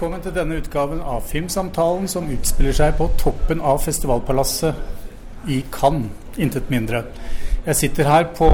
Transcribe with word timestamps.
velkommen 0.00 0.22
til 0.24 0.32
denne 0.32 0.56
utgaven 0.56 1.00
av 1.04 1.26
Filmsamtalen 1.28 2.06
som 2.08 2.30
utspiller 2.32 2.72
seg 2.72 2.94
på 2.96 3.10
toppen 3.20 3.60
av 3.60 3.82
festivalpalasset 3.84 5.50
i 5.52 5.58
Cannes, 5.74 6.08
intet 6.40 6.70
mindre. 6.72 7.02
Jeg 7.66 7.76
sitter 7.76 8.08
her 8.08 8.24
på 8.32 8.48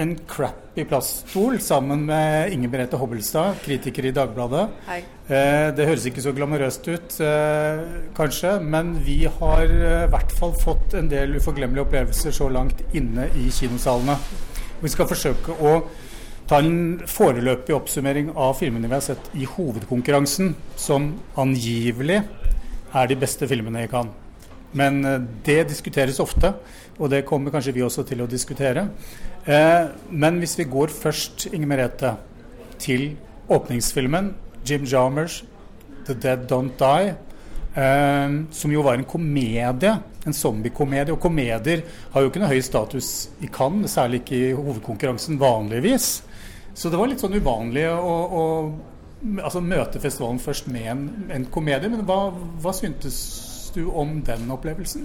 en 0.00 0.16
crappy 0.24 0.86
plaststol 0.88 1.60
sammen 1.60 2.06
med 2.08 2.56
Inger 2.56 2.72
Merete 2.72 2.96
Hobbelstad, 2.96 3.60
kritiker 3.60 4.08
i 4.08 4.16
Dagbladet. 4.16 4.64
Hei. 4.88 5.02
Eh, 5.28 5.68
det 5.76 5.90
høres 5.90 6.08
ikke 6.08 6.24
så 6.24 6.32
glamorøst 6.32 6.88
ut, 6.88 7.20
eh, 7.20 7.84
kanskje, 8.16 8.56
men 8.64 8.96
vi 9.04 9.26
har 9.28 9.66
eh, 9.68 10.06
i 10.06 10.12
hvert 10.16 10.32
fall 10.32 10.56
fått 10.64 10.96
en 10.96 11.12
del 11.12 11.36
uforglemmelige 11.36 11.84
opplevelser 11.84 12.32
så 12.40 12.48
langt 12.48 12.80
inne 12.96 13.28
i 13.36 13.52
kinosalene. 13.52 14.16
Vi 14.80 14.96
skal 14.96 15.12
forsøke 15.12 15.60
å 15.60 15.82
ta 16.50 16.58
en 16.58 16.98
foreløpig 17.06 17.74
oppsummering 17.76 18.32
av 18.34 18.56
filmene 18.58 18.88
vi 18.88 18.96
har 18.96 19.04
sett 19.04 19.28
i 19.38 19.46
hovedkonkurransen, 19.46 20.56
som 20.74 21.12
angivelig 21.38 22.24
er 22.90 23.10
de 23.10 23.18
beste 23.18 23.46
filmene 23.46 23.84
i 23.86 23.90
Cannes. 23.90 24.16
Men 24.74 25.04
eh, 25.06 25.20
det 25.46 25.68
diskuteres 25.70 26.18
ofte, 26.22 26.52
og 26.98 27.12
det 27.12 27.24
kommer 27.28 27.54
kanskje 27.54 27.74
vi 27.76 27.84
også 27.86 28.02
til 28.06 28.22
å 28.22 28.28
diskutere. 28.30 28.88
Eh, 29.46 29.90
men 30.10 30.40
hvis 30.42 30.56
vi 30.58 30.66
går 30.70 30.90
først, 30.94 31.48
Inger 31.54 31.70
Merete, 31.70 32.12
til 32.82 33.12
åpningsfilmen, 33.50 34.32
Jim 34.66 34.86
Jarmers 34.86 35.44
'The 36.06 36.14
Dead 36.14 36.46
Don't 36.50 36.74
Die', 36.78 37.14
eh, 37.78 38.38
som 38.50 38.72
jo 38.74 38.82
var 38.82 38.98
en 38.98 39.06
komedie, 39.06 39.94
en 40.26 40.34
zombiekomedie. 40.34 41.14
Og 41.14 41.20
komedier 41.20 41.82
har 42.10 42.22
jo 42.22 42.30
ikke 42.30 42.42
noe 42.42 42.50
høy 42.50 42.60
status 42.60 43.30
i 43.40 43.46
Cannes, 43.46 43.94
særlig 43.94 44.24
ikke 44.24 44.36
i 44.36 44.52
hovedkonkurransen 44.52 45.38
vanligvis. 45.38 46.22
Så 46.80 46.88
det 46.88 46.96
var 46.96 47.10
litt 47.10 47.20
sånn 47.20 47.36
uvanlig 47.36 47.82
å, 47.92 48.12
å 48.40 48.44
altså, 49.42 49.60
møte 49.60 50.00
festivalen 50.00 50.40
først 50.40 50.70
med 50.72 50.86
en, 50.88 51.02
en 51.36 51.44
komedie. 51.52 51.90
Men 51.92 52.06
hva, 52.08 52.30
hva 52.64 52.72
syntes 52.72 53.18
du 53.74 53.82
om 53.92 54.22
den 54.24 54.48
opplevelsen? 54.54 55.04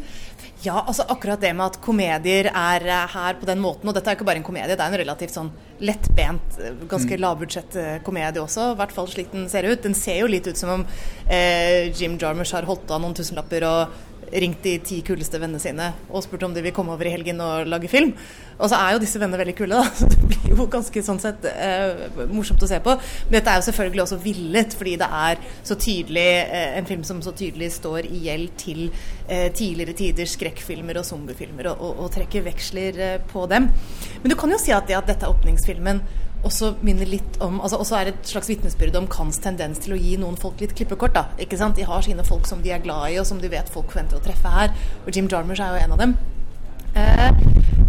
Ja, 0.66 0.80
altså 0.82 1.06
akkurat 1.12 1.42
det 1.44 1.52
med 1.54 1.66
at 1.68 1.78
komedier 1.84 2.50
er 2.50 2.86
eh, 2.88 3.12
her 3.14 3.38
på 3.38 3.46
den 3.46 3.62
måten, 3.62 3.90
og 3.90 3.94
dette 3.96 4.10
er 4.10 4.18
ikke 4.18 4.26
bare 4.28 4.42
en 4.42 4.48
komedie, 4.48 4.74
det 4.74 4.82
er 4.82 4.94
en 4.94 5.02
relativt 5.04 5.36
sånn 5.36 5.52
lettbent, 5.86 6.58
eh, 6.58 6.74
ganske 6.90 7.20
lavbudsjett 7.22 7.78
eh, 7.82 7.94
komedie 8.06 8.42
også, 8.42 8.72
i 8.74 8.80
hvert 8.80 8.96
fall 8.96 9.10
slik 9.12 9.30
den 9.36 9.46
ser 9.52 9.68
ut. 9.70 9.84
Den 9.84 9.98
ser 9.98 10.24
jo 10.24 10.32
litt 10.32 10.48
ut 10.50 10.58
som 10.58 10.74
om 10.80 10.88
eh, 11.28 11.92
Jim 11.94 12.18
Jarmusch 12.22 12.56
har 12.58 12.68
holdt 12.70 12.92
av 12.96 13.04
noen 13.04 13.18
tusenlapper 13.18 13.68
og 13.70 13.96
ringt 14.34 14.64
de 14.64 14.78
ti 14.84 15.02
kuleste 15.06 15.40
vennene 15.42 15.62
sine 15.62 15.92
og 16.10 16.24
spurt 16.26 16.44
om 16.48 16.54
de 16.56 16.64
vil 16.66 16.74
komme 16.76 16.94
over 16.96 17.08
i 17.08 17.14
helgen 17.14 17.42
og 17.44 17.70
lage 17.70 17.90
film. 17.92 18.14
Og 18.56 18.70
så 18.72 18.80
er 18.80 18.96
jo 18.96 19.02
disse 19.04 19.20
vennene 19.20 19.40
veldig 19.42 19.56
kule, 19.58 19.78
da. 19.78 19.92
så 20.00 20.08
det 20.10 20.22
blir 20.24 20.54
jo 20.54 20.68
ganske 20.72 21.04
sånn 21.06 21.20
sett 21.22 21.46
eh, 21.52 22.06
morsomt 22.32 22.64
å 22.64 22.70
se 22.70 22.80
på. 22.84 22.96
Men 23.28 23.38
dette 23.38 23.52
er 23.52 23.60
jo 23.60 23.68
selvfølgelig 23.70 24.04
også 24.06 24.20
villet, 24.24 24.78
fordi 24.80 24.96
det 25.02 25.10
er 25.22 25.42
så 25.68 25.78
tydelig 25.80 26.28
eh, 26.46 26.78
en 26.80 26.90
film 26.90 27.04
som 27.08 27.22
så 27.26 27.36
tydelig 27.36 27.74
står 27.78 28.08
i 28.10 28.24
gjeld 28.30 28.56
til 28.62 28.82
eh, 28.88 29.50
tidligere 29.56 29.98
tiders 30.00 30.38
skrekkfilmer 30.56 31.00
og 31.00 31.06
zombiefilmer, 31.06 31.72
og, 31.72 31.82
og, 31.82 32.06
og 32.06 32.14
trekker 32.14 32.46
veksler 32.46 33.00
eh, 33.00 33.18
på 33.28 33.46
dem. 33.48 33.70
Men 34.22 34.32
du 34.32 34.36
kan 34.36 34.52
jo 34.52 34.60
si 34.60 34.72
at, 34.72 34.88
det, 34.88 34.96
at 34.96 35.08
dette 35.08 35.26
er 35.26 35.34
åpningsfilmen 35.34 36.02
også 36.46 36.76
minner 36.86 37.08
litt 37.10 37.40
om 37.42 37.58
altså 37.58 37.80
også 37.82 37.96
er 37.98 38.12
et 38.12 38.28
slags 38.30 38.52
vitnesbyrd 38.52 38.96
om 39.00 39.08
Kans 39.10 39.40
tendens 39.42 39.80
til 39.82 39.96
å 39.96 39.98
gi 39.98 40.12
noen 40.22 40.36
folk 40.38 40.60
litt 40.62 40.76
klippekort. 40.78 41.16
da, 41.16 41.24
ikke 41.42 41.58
sant? 41.58 41.76
De 41.76 41.88
har 41.88 42.06
sine 42.06 42.24
folk 42.24 42.46
som 42.46 42.62
de 42.62 42.70
er 42.70 42.84
glad 42.84 43.12
i, 43.12 43.20
og 43.20 43.26
som 43.26 43.40
de 43.42 43.50
vet 43.50 43.72
folk 43.74 43.90
forventer 43.90 44.20
å 44.20 44.26
treffe 44.26 44.52
her. 44.54 44.76
Og 45.06 45.16
Jim 45.16 45.30
Jarmers 45.32 45.60
er 45.60 45.74
jo 45.74 45.82
en 45.82 45.96
av 45.96 46.04
dem. 46.04 46.18
Eh, 46.96 47.32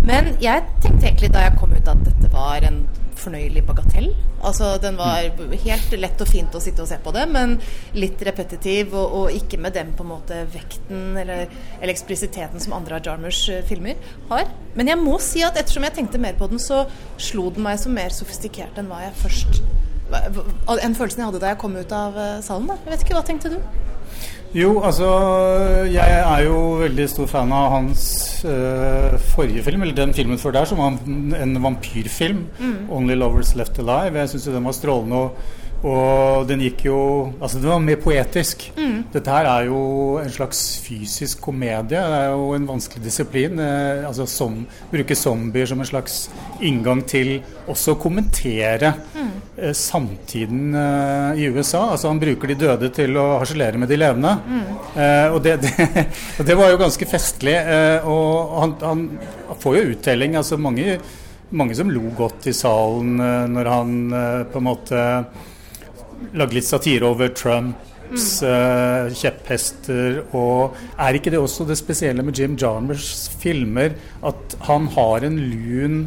men 0.06 0.32
jeg 0.40 0.64
tenkte 0.80 1.10
egentlig 1.10 1.34
da 1.34 1.44
jeg 1.44 1.58
kom 1.60 1.74
ut 1.76 1.92
at 1.92 2.00
dette 2.06 2.32
var 2.32 2.64
en 2.64 2.86
fornøyelig 3.20 3.62
bagatell. 3.66 4.10
Altså 4.46 4.76
Den 4.82 4.98
var 4.98 5.24
helt 5.64 5.96
lett 5.96 6.22
og 6.22 6.30
fint 6.30 6.54
å 6.54 6.62
sitte 6.62 6.84
og 6.84 6.90
se 6.90 6.98
på 7.02 7.12
det, 7.16 7.24
men 7.32 7.56
litt 7.96 8.22
repetitiv, 8.26 8.94
og, 8.94 9.16
og 9.20 9.38
ikke 9.38 9.60
med 9.62 9.76
den 9.76 9.94
på 9.96 10.04
en 10.06 10.12
måte 10.12 10.42
vekten 10.52 11.16
eller, 11.22 11.46
eksplisiteten 11.86 12.60
som 12.62 12.74
andre 12.76 12.98
av 12.98 13.06
Jarmers 13.06 13.40
eh, 13.52 13.64
filmer 13.66 13.96
har. 14.30 14.50
Men 14.76 14.90
jeg 14.92 15.00
må 15.00 15.16
si 15.22 15.44
at 15.46 15.56
ettersom 15.56 15.86
jeg 15.86 15.96
tenkte 15.96 16.20
mer 16.22 16.36
på 16.38 16.50
den, 16.50 16.60
så 16.62 16.84
slo 17.16 17.48
den 17.54 17.64
meg 17.66 17.80
som 17.80 17.96
mer 17.96 18.12
sofistikert 18.14 18.78
enn 18.78 18.90
hva 18.90 19.04
jeg 19.06 19.18
først 19.22 19.62
enn 20.12 20.94
følelsen 20.94 21.18
jeg 21.18 21.26
hadde 21.26 21.42
da 21.42 21.50
jeg 21.50 21.58
kom 21.58 21.74
ut 21.74 21.92
av 21.94 22.18
eh, 22.20 22.38
salen. 22.44 22.70
Da. 22.70 22.78
Jeg 22.84 22.94
vet 22.94 23.06
ikke, 23.06 23.18
Hva 23.18 23.26
tenkte 23.26 23.56
du? 23.56 23.85
Jo, 24.56 24.70
altså 24.80 25.08
Jeg 25.92 26.12
er 26.16 26.44
jo 26.46 26.60
veldig 26.80 27.04
stor 27.12 27.28
fan 27.28 27.50
av 27.52 27.66
hans 27.74 28.04
uh, 28.46 29.12
forrige 29.34 29.64
film, 29.66 29.82
eller 29.84 29.98
den 29.98 30.14
filmen 30.16 30.40
før 30.40 30.54
der, 30.56 30.68
som 30.70 30.80
var 30.80 30.96
en 31.42 31.52
vampyrfilm. 31.60 32.46
Mm. 32.58 32.88
'Only 32.88 33.18
Lovers 33.20 33.52
Left 33.54 33.78
Alive'. 33.78 34.16
Jeg 34.16 34.32
syns 34.32 34.48
den 34.48 34.64
var 34.64 34.72
strålende. 34.72 35.16
Og, 35.16 35.36
og, 35.86 36.46
den 36.48 36.64
gikk 36.66 36.86
jo 36.88 36.98
Altså, 37.40 37.60
den 37.60 37.70
var 37.70 37.82
mer 37.84 38.00
poetisk. 38.02 38.66
Mm. 38.76 38.98
Dette 39.12 39.32
her 39.32 39.48
er 39.50 39.68
jo 39.68 39.80
en 40.20 40.32
slags 40.32 40.62
fysisk 40.84 41.40
komedie. 41.46 42.00
Det 42.02 42.20
er 42.20 42.30
jo 42.34 42.50
en 42.56 42.68
vanskelig 42.68 43.04
disiplin. 43.06 43.60
Eh, 43.62 44.06
altså 44.08 44.26
som, 44.30 44.62
Bruke 44.92 45.16
zombier 45.18 45.68
som 45.70 45.80
en 45.80 45.88
slags 45.88 46.26
inngang 46.60 47.04
til 47.08 47.38
også 47.70 47.96
å 47.96 48.00
kommentere. 48.02 48.94
Mm 49.14 49.36
Eh, 49.58 49.72
samtiden 49.72 50.74
eh, 50.74 51.40
i 51.40 51.44
USA. 51.48 51.90
Altså 51.90 52.08
Han 52.08 52.20
bruker 52.20 52.50
de 52.50 52.58
døde 52.60 52.90
til 52.92 53.16
å 53.16 53.38
harselere 53.40 53.80
med 53.80 53.88
de 53.88 53.96
levende. 53.96 54.34
Mm. 54.44 54.66
Uh, 54.96 55.28
og, 55.32 55.38
det, 55.44 55.54
det, 55.64 56.44
det, 56.44 56.56
var 56.58 56.72
jo 56.72 56.80
ganske 56.80 57.08
festlig. 57.08 57.56
Uh, 57.64 58.08
og 58.12 58.56
han, 58.60 58.74
han, 58.82 59.06
får 59.62 59.78
jo 59.78 59.94
uttelling. 59.94 60.36
Altså 60.36 60.60
mange, 60.60 60.98
mange 61.56 61.76
som 61.78 61.88
lo 61.92 62.04
godt 62.18 62.50
i 62.50 62.54
salen 62.56 63.16
når 63.48 63.68
han 63.70 63.92
på 64.52 64.60
en 64.60 64.66
måte 64.66 65.04
lagde 66.36 66.56
litt 66.58 66.68
satire 66.68 67.08
over 67.08 67.32
Trumps 67.36 68.42
mm. 68.42 69.14
kjepphester. 69.16 70.20
Og 70.36 70.76
er 70.98 71.18
ikke 71.18 71.32
det 71.34 71.40
også 71.40 71.66
det 71.68 71.78
spesielle 71.80 72.24
med 72.26 72.38
Jim 72.38 72.58
Jarmers 72.60 73.26
filmer, 73.40 73.96
at 74.26 74.56
han 74.68 74.90
har 74.96 75.26
en 75.28 75.40
lun 75.50 76.06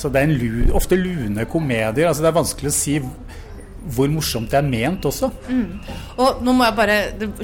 så 0.00 0.08
det 0.08 0.22
er 0.22 0.30
lun, 0.32 0.70
ofte 0.76 0.96
lune 0.96 1.44
komedier. 1.44 2.08
altså 2.08 2.22
Det 2.24 2.30
er 2.30 2.38
vanskelig 2.38 2.70
å 2.70 2.76
si 2.76 2.94
hvor 3.94 4.10
morsomt 4.10 4.50
det 4.50 4.58
er 4.58 4.66
ment 4.66 5.06
også. 5.08 5.30
Mm. 5.48 5.78
Og 6.20 6.40
nå 6.44 6.54
må 6.56 6.66
jeg 6.66 6.76
bare 6.76 6.96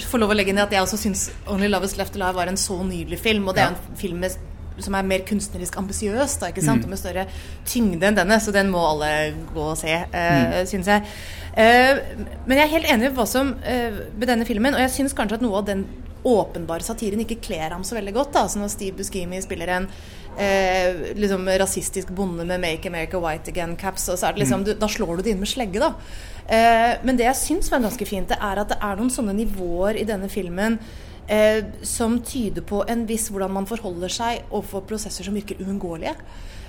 få 0.02 0.18
lov 0.20 0.34
å 0.34 0.36
legge 0.36 0.52
ned 0.52 0.66
at 0.66 0.74
jeg 0.74 0.84
også 0.84 0.98
syns 1.00 1.28
'Only 1.46 1.70
Love 1.70 1.88
Is 1.88 1.96
Left 1.96 2.16
Alive' 2.16 2.34
var 2.34 2.50
en 2.50 2.60
så 2.60 2.82
nydelig 2.82 3.18
film. 3.18 3.48
Og 3.48 3.54
det 3.54 3.62
er 3.62 3.72
en 3.72 3.96
film 3.96 4.18
med, 4.18 4.36
som 4.82 4.94
er 4.98 5.06
mer 5.06 5.24
kunstnerisk 5.28 5.76
ambisiøs, 5.78 6.38
ikke 6.48 6.64
sant? 6.64 6.82
Mm. 6.82 6.88
og 6.88 6.94
med 6.94 7.00
større 7.00 7.26
tyngde 7.68 8.08
enn 8.08 8.18
denne. 8.18 8.40
Så 8.42 8.54
den 8.54 8.72
må 8.72 8.82
alle 8.88 9.10
gå 9.54 9.68
og 9.72 9.78
se, 9.78 9.94
uh, 9.94 10.16
mm. 10.16 10.56
syns 10.70 10.90
jeg. 10.90 11.04
Uh, 11.54 12.24
men 12.46 12.58
jeg 12.58 12.64
er 12.64 12.72
helt 12.72 12.90
enig 12.90 13.08
med, 13.08 13.14
hva 13.18 13.28
som, 13.30 13.54
uh, 13.54 14.00
med 14.16 14.26
denne 14.30 14.48
filmen, 14.48 14.74
og 14.74 14.82
jeg 14.86 14.96
syns 14.96 15.14
kanskje 15.16 15.38
at 15.38 15.46
noe 15.46 15.62
av 15.62 15.68
den 15.70 15.86
åpenbare 16.24 16.84
satiren 16.84 17.20
ikke 17.20 17.42
kler 17.44 17.74
ham 17.74 17.84
så 17.84 17.98
veldig 17.98 18.14
godt. 18.16 18.32
da, 18.32 18.46
så 18.48 18.58
Når 18.58 18.72
Steve 18.72 18.96
Buscemi 18.96 19.40
spiller 19.44 19.68
en 19.76 19.88
eh, 20.38 21.14
liksom 21.14 21.48
rasistisk 21.48 22.08
bonde 22.08 22.44
med 22.44 22.60
'Make 22.60 22.88
America 22.88 23.18
White 23.18 23.52
Again'-caps. 23.52 24.08
og 24.12 24.18
så 24.18 24.26
er 24.26 24.32
det 24.32 24.38
liksom, 24.38 24.60
mm. 24.60 24.64
du, 24.64 24.74
Da 24.74 24.88
slår 24.88 25.16
du 25.16 25.22
det 25.22 25.30
inn 25.30 25.38
med 25.38 25.48
slegge, 25.48 25.80
da. 25.80 25.94
Eh, 26.48 26.96
men 27.04 27.16
det 27.16 27.24
jeg 27.24 27.36
syns 27.36 27.70
var 27.70 27.80
ganske 27.80 28.06
fint, 28.06 28.28
det 28.28 28.38
er 28.40 28.60
at 28.60 28.68
det 28.68 28.78
er 28.80 28.96
noen 28.96 29.10
sånne 29.10 29.34
nivåer 29.34 30.00
i 30.00 30.04
denne 30.04 30.28
filmen 30.28 30.78
eh, 31.28 31.64
som 31.82 32.18
tyder 32.22 32.64
på 32.66 32.82
en 32.88 33.06
viss 33.08 33.30
hvordan 33.32 33.52
man 33.52 33.68
forholder 33.68 34.12
seg 34.12 34.50
overfor 34.50 34.84
prosesser 34.88 35.26
som 35.26 35.36
virker 35.36 35.60
uunngåelige. 35.64 36.16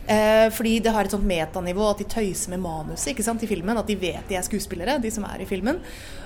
Eh, 0.06 0.52
fordi 0.54 0.76
det 0.86 0.92
har 0.94 1.08
et 1.08 1.14
sånt 1.16 1.26
metanivå 1.26 1.88
at 1.90 2.02
de 2.04 2.06
tøyser 2.06 2.52
med 2.54 2.62
manuset 2.62 3.10
ikke 3.14 3.26
sant, 3.26 3.42
i 3.42 3.50
filmen. 3.50 3.78
At 3.78 3.90
de 3.90 3.98
vet 3.98 4.28
de 4.30 4.38
er 4.38 4.46
skuespillere, 4.46 5.00
de 5.02 5.12
som 5.14 5.26
er 5.26 5.42
i 5.42 5.48
filmen. 5.50 5.80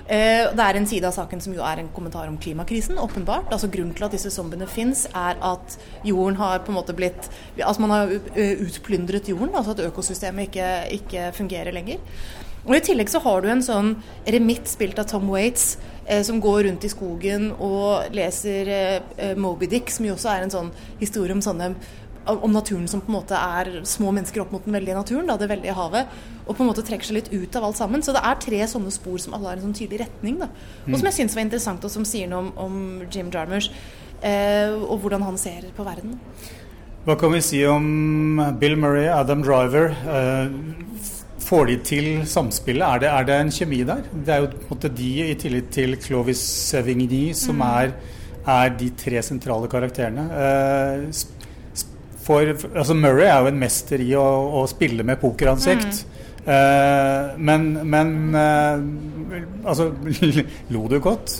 Eh, 0.03 0.49
det 0.51 0.65
er 0.65 0.79
en 0.79 0.89
side 0.89 1.07
av 1.07 1.15
saken 1.15 1.39
som 1.43 1.55
jo 1.55 1.63
er 1.63 1.79
en 1.79 1.91
kommentar 1.95 2.27
om 2.27 2.37
klimakrisen, 2.41 2.99
åpenbart. 2.99 3.53
Altså 3.55 3.71
Grunnen 3.71 3.95
til 3.95 4.09
at 4.09 4.17
disse 4.17 4.33
zombiene 4.35 4.67
fins, 4.67 5.05
er 5.13 5.39
at 5.39 5.79
jorden 6.03 6.39
har 6.41 6.59
på 6.65 6.73
en 6.73 6.79
måte 6.81 6.95
blitt 6.97 7.29
Altså 7.59 7.81
man 7.81 7.91
har 7.93 8.11
utplyndret 8.65 9.29
jorden, 9.29 9.55
altså 9.55 9.75
at 9.75 9.85
økosystemet 9.87 10.49
ikke, 10.49 10.69
ikke 10.99 11.31
fungerer 11.37 11.75
lenger. 11.75 12.03
Og 12.69 12.75
I 12.77 12.83
tillegg 12.85 13.09
så 13.09 13.21
har 13.23 13.41
du 13.41 13.49
en 13.49 13.63
sånn 13.65 13.95
remitt 14.29 14.69
spilt 14.69 14.99
av 15.01 15.07
Tom 15.09 15.25
Waits, 15.33 15.79
eh, 16.05 16.21
som 16.25 16.37
går 16.41 16.67
rundt 16.67 16.85
i 16.85 16.91
skogen 16.93 17.49
og 17.57 18.13
leser 18.13 18.69
eh, 18.69 19.33
Moby 19.37 19.65
Dick, 19.71 19.89
som 19.89 20.05
jo 20.05 20.13
også 20.13 20.29
er 20.35 20.45
en 20.45 20.53
sånn 20.53 20.69
historie 21.01 21.33
om 21.33 21.41
sånne 21.41 21.73
om 22.29 22.51
naturen 22.53 22.87
som 22.87 23.01
på 23.01 23.09
en 23.09 23.15
måte 23.15 23.37
er 23.37 23.79
små 23.87 24.11
mennesker 24.13 24.43
opp 24.43 24.51
mot 24.53 24.65
den 24.65 24.75
veldige 24.75 24.97
naturen, 24.97 25.25
da, 25.25 25.37
det 25.39 25.47
veldige 25.49 25.73
havet, 25.73 26.11
og 26.45 26.51
på 26.53 26.61
en 26.61 26.69
måte 26.69 26.83
trekker 26.85 27.09
seg 27.09 27.17
litt 27.17 27.31
ut 27.33 27.57
av 27.57 27.65
alt 27.69 27.79
sammen. 27.79 28.03
Så 28.05 28.13
det 28.13 28.21
er 28.21 28.41
tre 28.43 28.59
sånne 28.69 28.93
spor 28.93 29.17
som 29.23 29.33
alle 29.33 29.49
har 29.49 29.57
en 29.57 29.65
sånn 29.65 29.77
tydelig 29.77 30.03
retning. 30.03 30.37
Da. 30.43 30.49
Og 30.85 30.91
som 30.91 31.01
mm. 31.01 31.09
jeg 31.09 31.17
syns 31.19 31.37
var 31.37 31.45
interessant, 31.47 31.87
og 31.87 31.93
som 31.93 32.05
sier 32.05 32.29
noe 32.29 32.43
om, 32.43 32.51
om 32.67 33.07
Jim 33.09 33.31
Jarmers, 33.33 33.71
eh, 34.21 34.75
og 34.75 34.99
hvordan 35.01 35.25
han 35.25 35.39
ser 35.41 35.71
på 35.73 35.87
verden. 35.87 36.19
Hva 37.07 37.15
kan 37.17 37.33
vi 37.33 37.41
si 37.41 37.63
om 37.65 38.41
Bill 38.61 38.75
Murray, 38.77 39.07
Adam 39.09 39.41
Driver? 39.45 39.89
Eh, 39.89 41.15
får 41.49 41.65
de 41.71 41.77
til 41.85 42.07
samspillet? 42.29 42.85
Er 42.85 43.01
det, 43.01 43.09
er 43.09 43.27
det, 43.27 43.39
en 43.41 43.51
kjemi 43.53 43.81
der? 43.87 44.05
Det 44.13 44.33
er 44.35 44.43
jo 44.43 44.51
på 44.53 44.61
en 44.61 44.71
måte 44.75 44.93
de, 44.99 45.09
i 45.25 45.35
tillit 45.39 45.71
til 45.73 45.97
Clovis 46.01 46.41
Sevigny, 46.69 47.29
som 47.37 47.57
mm. 47.57 47.65
er, 47.67 47.93
er, 48.45 48.71
de 48.77 48.91
tre 48.99 49.23
sentrale 49.25 49.69
karakterene. 49.71 50.27
Eh, 50.45 51.25
for 52.29 52.45
altså 52.53 52.93
Murray 52.93 53.25
er 53.25 53.41
jo 53.41 53.49
en 53.49 53.61
mester 53.61 54.01
i 54.05 54.11
å, 54.17 54.25
å 54.61 54.65
spille 54.69 55.05
med 55.05 55.21
pokeransikt. 55.21 56.03
Mm. 56.05 56.15
Uh, 56.39 57.35
men, 57.45 57.65
men 57.91 58.11
uh, 58.33 59.67
altså 59.67 59.89
Lo 60.73 60.85
du 60.89 60.95
godt? 61.03 61.33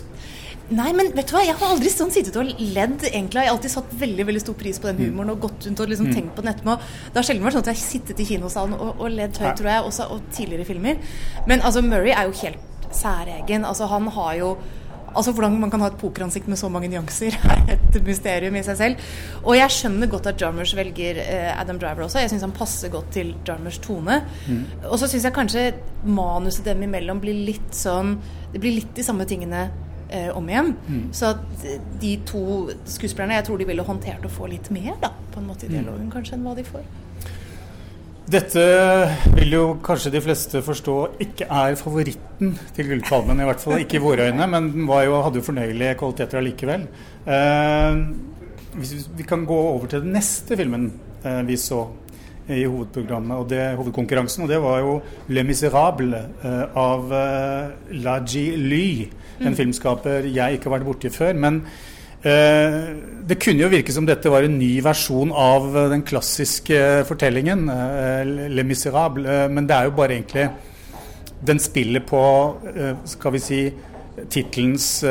Nei, 0.69 0.89
men 0.94 1.10
vet 1.16 1.30
du 1.30 1.33
hva, 1.33 1.42
jeg 1.48 1.57
har 1.57 1.71
aldri 1.74 1.89
sånn 1.92 2.12
sittet 2.13 2.36
og 2.38 2.50
ledd, 2.60 3.01
egentlig. 3.10 3.42
Jeg 3.42 3.50
har 3.50 3.56
alltid 3.56 3.74
satt 3.74 3.94
veldig 4.01 4.25
veldig 4.30 4.42
stor 4.44 4.57
pris 4.60 4.77
på 4.81 4.89
den 4.92 5.00
mm. 5.00 5.06
humoren 5.07 5.33
og 5.33 5.45
gått 5.48 5.66
rundt 5.66 5.81
og 5.81 5.89
liksom 5.89 6.10
mm. 6.12 6.16
tenkt 6.18 6.36
på 6.38 6.45
den 6.45 6.51
etterpå. 6.54 6.75
Det 7.10 7.18
har 7.19 7.30
sjelden 7.30 7.48
vært 7.48 7.57
sånn 7.57 7.66
at 7.66 7.71
jeg 7.71 7.80
har 7.80 7.86
sittet 7.86 8.21
i 8.21 8.27
kinosalen 8.30 8.75
og, 8.77 8.92
og 9.00 9.16
ledd 9.16 9.39
høyt, 9.42 9.56
tror 9.57 9.71
jeg, 9.71 9.88
også 9.89 10.10
og 10.13 10.27
tidligere 10.36 10.68
filmer. 10.69 11.16
Men 11.50 11.66
altså, 11.66 11.81
Murray 11.86 12.13
er 12.13 12.30
jo 12.30 12.38
helt 12.44 12.94
særegen. 12.94 13.66
Altså, 13.66 13.89
han 13.89 14.12
har 14.19 14.36
jo 14.42 14.54
Altså 15.10 15.31
Hvordan 15.33 15.56
man 15.57 15.71
kan 15.74 15.81
ha 15.81 15.88
et 15.89 15.98
pokeransikt 15.98 16.48
med 16.48 16.60
så 16.62 16.68
mange 16.69 16.86
nyanser, 16.88 17.33
er 17.50 17.71
et 17.74 17.95
mysterium 18.06 18.54
i 18.60 18.62
seg 18.62 18.77
selv. 18.77 19.07
Og 19.42 19.56
jeg 19.57 19.74
skjønner 19.74 20.12
godt 20.12 20.30
at 20.30 20.38
Jarmers 20.38 20.75
velger 20.77 21.18
eh, 21.24 21.50
Adam 21.50 21.80
Driver 21.81 22.06
også. 22.06 22.21
Jeg 22.21 22.30
syns 22.30 22.45
han 22.45 22.54
passer 22.54 22.94
godt 22.94 23.10
til 23.18 23.31
Jarmers 23.48 23.81
tone. 23.81 24.19
Mm. 24.45 24.63
Og 24.83 25.00
så 25.01 25.10
syns 25.10 25.25
jeg 25.25 25.33
kanskje 25.33 25.63
manuset 26.06 26.69
dem 26.69 26.86
imellom 26.86 27.21
blir 27.24 27.42
litt 27.50 27.74
sånn 27.74 28.19
Det 28.54 28.62
blir 28.62 28.77
litt 28.77 28.94
de 28.94 29.06
samme 29.10 29.25
tingene 29.25 29.66
eh, 30.09 30.29
om 30.35 30.50
igjen. 30.50 30.73
Mm. 30.88 31.03
Så 31.15 31.33
de 32.01 32.15
to 32.27 32.44
skuespillerne 32.85 33.39
jeg 33.39 33.50
tror 33.50 33.61
de 33.61 33.69
ville 33.69 33.85
håndtert 33.85 34.25
å 34.25 34.31
få 34.33 34.50
litt 34.51 34.71
mer 34.73 34.97
da, 35.01 35.13
på 35.33 35.41
en 35.41 35.47
måte 35.50 35.67
i 35.67 35.71
mm. 35.71 35.77
dialogen 35.77 36.09
kanskje 36.13 36.38
enn 36.38 36.47
hva 36.47 36.56
de 36.57 36.65
får. 36.67 36.89
Dette 38.29 38.63
vil 39.33 39.56
jo 39.56 39.61
kanskje 39.81 40.11
de 40.13 40.19
fleste 40.21 40.59
forstå 40.61 40.95
ikke 41.25 41.47
er 41.50 41.77
favoritten 41.79 42.51
til 42.75 42.91
Gullpalmen. 42.91 43.39
I 43.41 43.47
hvert 43.47 43.63
fall 43.63 43.81
ikke 43.81 43.97
i 43.97 44.03
våre 44.03 44.27
øyne, 44.29 44.45
men 44.51 44.67
den 44.75 44.85
jo, 44.85 45.15
hadde 45.25 45.41
jo 45.41 45.45
fornøyelige 45.47 45.95
kvaliteter 45.97 46.38
allikevel. 46.38 46.85
Eh, 47.25 48.03
vi 49.17 49.25
kan 49.25 49.47
gå 49.50 49.57
over 49.71 49.89
til 49.89 50.06
den 50.06 50.13
neste 50.13 50.57
filmen 50.59 50.91
eh, 51.23 51.41
vi 51.47 51.57
så 51.57 51.88
i 52.50 52.65
hovedprogrammet 52.65 53.38
og 53.38 53.50
det, 53.50 53.63
hovedkonkurransen. 53.77 54.44
Og 54.45 54.50
det 54.50 54.61
var 54.61 54.79
jo 54.79 55.01
'Le 55.27 55.44
Miserable' 55.44 56.21
eh, 56.44 56.77
av 56.77 57.13
eh, 57.13 57.69
Laji 58.03 58.45
Ly, 58.57 59.09
en 59.39 59.53
mm. 59.53 59.56
filmskaper 59.56 60.27
jeg 60.27 60.57
ikke 60.57 60.69
har 60.69 60.77
vært 60.80 60.89
borti 60.91 61.13
før. 61.13 61.33
men 61.33 61.63
Eh, 62.19 62.80
det 63.24 63.38
kunne 63.39 63.63
jo 63.63 63.71
virke 63.71 63.94
som 63.95 64.07
dette 64.07 64.31
var 64.31 64.44
en 64.44 64.57
ny 64.59 64.74
versjon 64.83 65.30
av 65.31 65.69
den 65.94 66.01
klassiske 66.03 67.06
fortellingen, 67.07 67.69
eh, 67.71 68.24
'Le 68.25 68.63
Miserable', 68.63 69.25
eh, 69.25 69.47
men 69.47 69.68
det 69.68 69.75
er 69.75 69.83
jo 69.86 69.95
bare 69.95 70.19
egentlig 70.19 70.50
Den 71.41 71.57
spiller 71.57 72.01
på, 72.01 72.57
skal 73.06 73.31
vi 73.31 73.39
si, 73.39 73.74
tittelens 74.30 75.06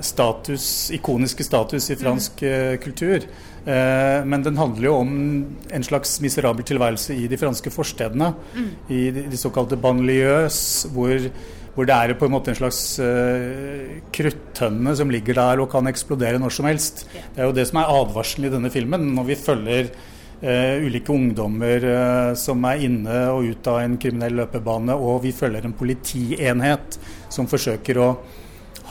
status, 0.00 0.90
ikoniske 0.90 1.44
status 1.44 1.90
i 1.90 1.96
fransk 1.96 2.32
kultur. 2.80 3.20
Men 3.66 4.42
den 4.42 4.56
handler 4.56 4.84
jo 4.84 4.94
om 4.94 5.44
en 5.70 5.82
slags 5.82 6.18
miserabel 6.22 6.64
tilværelse 6.64 7.14
i 7.14 7.26
de 7.26 7.36
franske 7.36 7.70
forstedene. 7.70 8.32
Mm. 8.54 8.70
I 8.88 9.10
de 9.10 9.36
såkalte 9.36 9.76
banlieues, 9.76 10.86
hvor 10.94 11.30
hvor 11.74 11.88
det 11.88 11.94
er 11.94 12.14
på 12.18 12.28
en 12.28 12.34
måte 12.36 12.52
en 12.52 12.58
slags 12.58 12.80
uh, 13.02 13.98
kruttønne 14.14 14.94
som 14.98 15.10
ligger 15.10 15.38
der 15.38 15.62
og 15.62 15.70
kan 15.72 15.90
eksplodere 15.90 16.38
når 16.40 16.54
som 16.54 16.68
helst. 16.70 17.04
Det 17.34 17.42
er 17.42 17.50
jo 17.50 17.56
det 17.56 17.66
som 17.70 17.80
er 17.82 17.90
advarselen 17.90 18.48
i 18.48 18.52
denne 18.52 18.70
filmen, 18.70 19.08
når 19.16 19.26
vi 19.32 19.38
følger 19.38 19.90
uh, 19.90 20.84
ulike 20.86 21.14
ungdommer 21.14 21.88
uh, 21.88 22.30
som 22.38 22.62
er 22.70 22.86
inne 22.86 23.18
og 23.32 23.50
ut 23.50 23.72
av 23.72 23.82
en 23.82 23.98
kriminell 24.00 24.38
løpebane, 24.44 24.94
og 24.94 25.24
vi 25.26 25.34
følger 25.34 25.66
en 25.66 25.76
politienhet 25.76 26.98
som 27.32 27.50
forsøker 27.50 27.98
å 27.98 28.08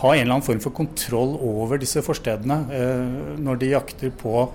ha 0.03 0.11
en 0.11 0.25
eller 0.25 0.35
annen 0.35 0.45
form 0.45 0.59
for 0.59 0.75
kontroll 0.75 1.37
over 1.37 1.79
disse 1.79 2.01
forstedene 2.03 2.57
når 3.39 3.59
de 3.61 3.67
jakter 3.75 4.09
på 4.17 4.47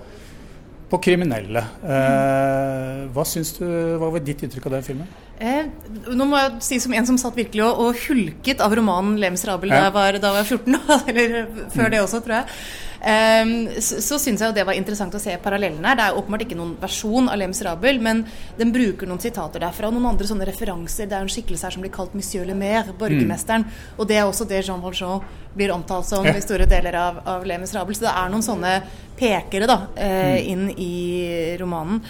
på 0.89 0.99
kriminelle. 1.05 1.61
Eh, 1.85 3.07
hva, 3.13 3.25
du, 3.25 3.65
hva 4.01 4.09
var 4.15 4.23
ditt 4.25 4.41
inntrykk 4.45 4.69
av 4.69 4.77
den 4.79 4.85
filmen? 4.87 5.09
Eh, 5.39 5.69
nå 6.09 6.27
må 6.27 6.39
jeg 6.41 6.65
si 6.65 6.79
som 6.83 6.93
en 6.97 7.07
som 7.07 7.19
satt 7.21 7.37
virkelig 7.37 7.63
og, 7.67 7.79
og 7.85 8.03
hulket 8.07 8.63
av 8.65 8.73
romanen 8.75 9.19
'Lems 9.21 9.45
Rabel' 9.47 9.71
ja. 9.71 9.79
da, 9.79 9.87
jeg 9.87 9.95
var, 9.95 10.19
da 10.19 10.31
jeg 10.31 10.37
var 10.39 10.49
14, 10.49 10.79
eller 11.13 11.35
før 11.75 11.85
mm. 11.85 11.91
det 11.93 12.01
også, 12.03 12.23
tror 12.25 12.39
jeg. 12.41 12.57
Um, 12.99 13.69
så 13.79 14.01
så 14.03 14.17
syns 14.19 14.41
jeg 14.41 14.49
jo 14.49 14.55
det 14.57 14.65
var 14.67 14.75
interessant 14.75 15.13
å 15.15 15.21
se 15.21 15.35
parallellen 15.39 15.85
her. 15.85 15.95
Det 15.95 16.07
er 16.09 16.17
åpenbart 16.19 16.43
ikke 16.45 16.57
noen 16.59 16.73
versjon 16.81 17.29
av 17.31 17.39
Lems 17.39 17.61
Rabel, 17.63 18.01
men 18.03 18.25
den 18.59 18.73
bruker 18.75 19.07
noen 19.07 19.21
sitater 19.23 19.63
derfra 19.63 19.87
og 19.87 19.95
noen 19.95 20.09
andre 20.11 20.27
sånne 20.27 20.47
referanser. 20.49 21.07
Det 21.07 21.15
er 21.17 21.27
en 21.27 21.31
skikkelse 21.31 21.67
her 21.67 21.75
som 21.75 21.85
blir 21.85 21.93
kalt 21.95 22.15
Monsieur 22.17 22.47
Le 22.47 22.57
Maire, 22.57 22.95
borgermesteren. 22.99 23.67
Mm. 23.67 23.93
Og 23.97 24.09
det 24.09 24.17
er 24.19 24.25
også 24.25 24.47
det 24.49 24.63
Jean 24.65 24.83
Valjean 24.83 25.23
blir 25.55 25.71
omtalt 25.73 26.09
som 26.09 26.27
i 26.27 26.41
store 26.43 26.67
deler 26.69 26.97
av, 26.99 27.21
av 27.37 27.47
Lems 27.47 27.73
Rabel. 27.77 27.95
Så 27.95 28.07
det 28.07 28.15
er 28.15 28.33
noen 28.33 28.45
sånne 28.45 28.73
pekere 29.19 29.69
da, 29.69 29.79
uh, 29.95 30.35
inn 30.39 30.67
i 30.75 31.55
romanen. 31.59 32.03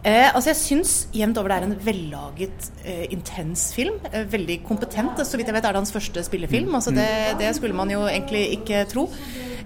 Eh, 0.00 0.30
altså 0.32 0.54
Jeg 0.54 0.56
syns 0.56 0.92
jevnt 1.12 1.36
over 1.36 1.52
det 1.52 1.58
er 1.58 1.66
en 1.68 1.76
vellaget, 1.84 2.70
eh, 2.84 3.04
intens 3.12 3.74
film. 3.76 4.00
Eh, 4.12 4.24
veldig 4.24 4.62
kompetent. 4.64 5.20
Så 5.26 5.36
vidt 5.36 5.50
jeg 5.50 5.54
vet 5.54 5.64
er 5.64 5.76
det 5.76 5.82
hans 5.82 5.92
første 5.92 6.24
spillefilm. 6.24 6.74
Altså 6.74 6.94
det, 6.94 7.10
det 7.38 7.54
skulle 7.56 7.76
man 7.76 7.90
jo 7.92 8.06
egentlig 8.08 8.46
ikke 8.56 8.86
tro. 8.88 9.08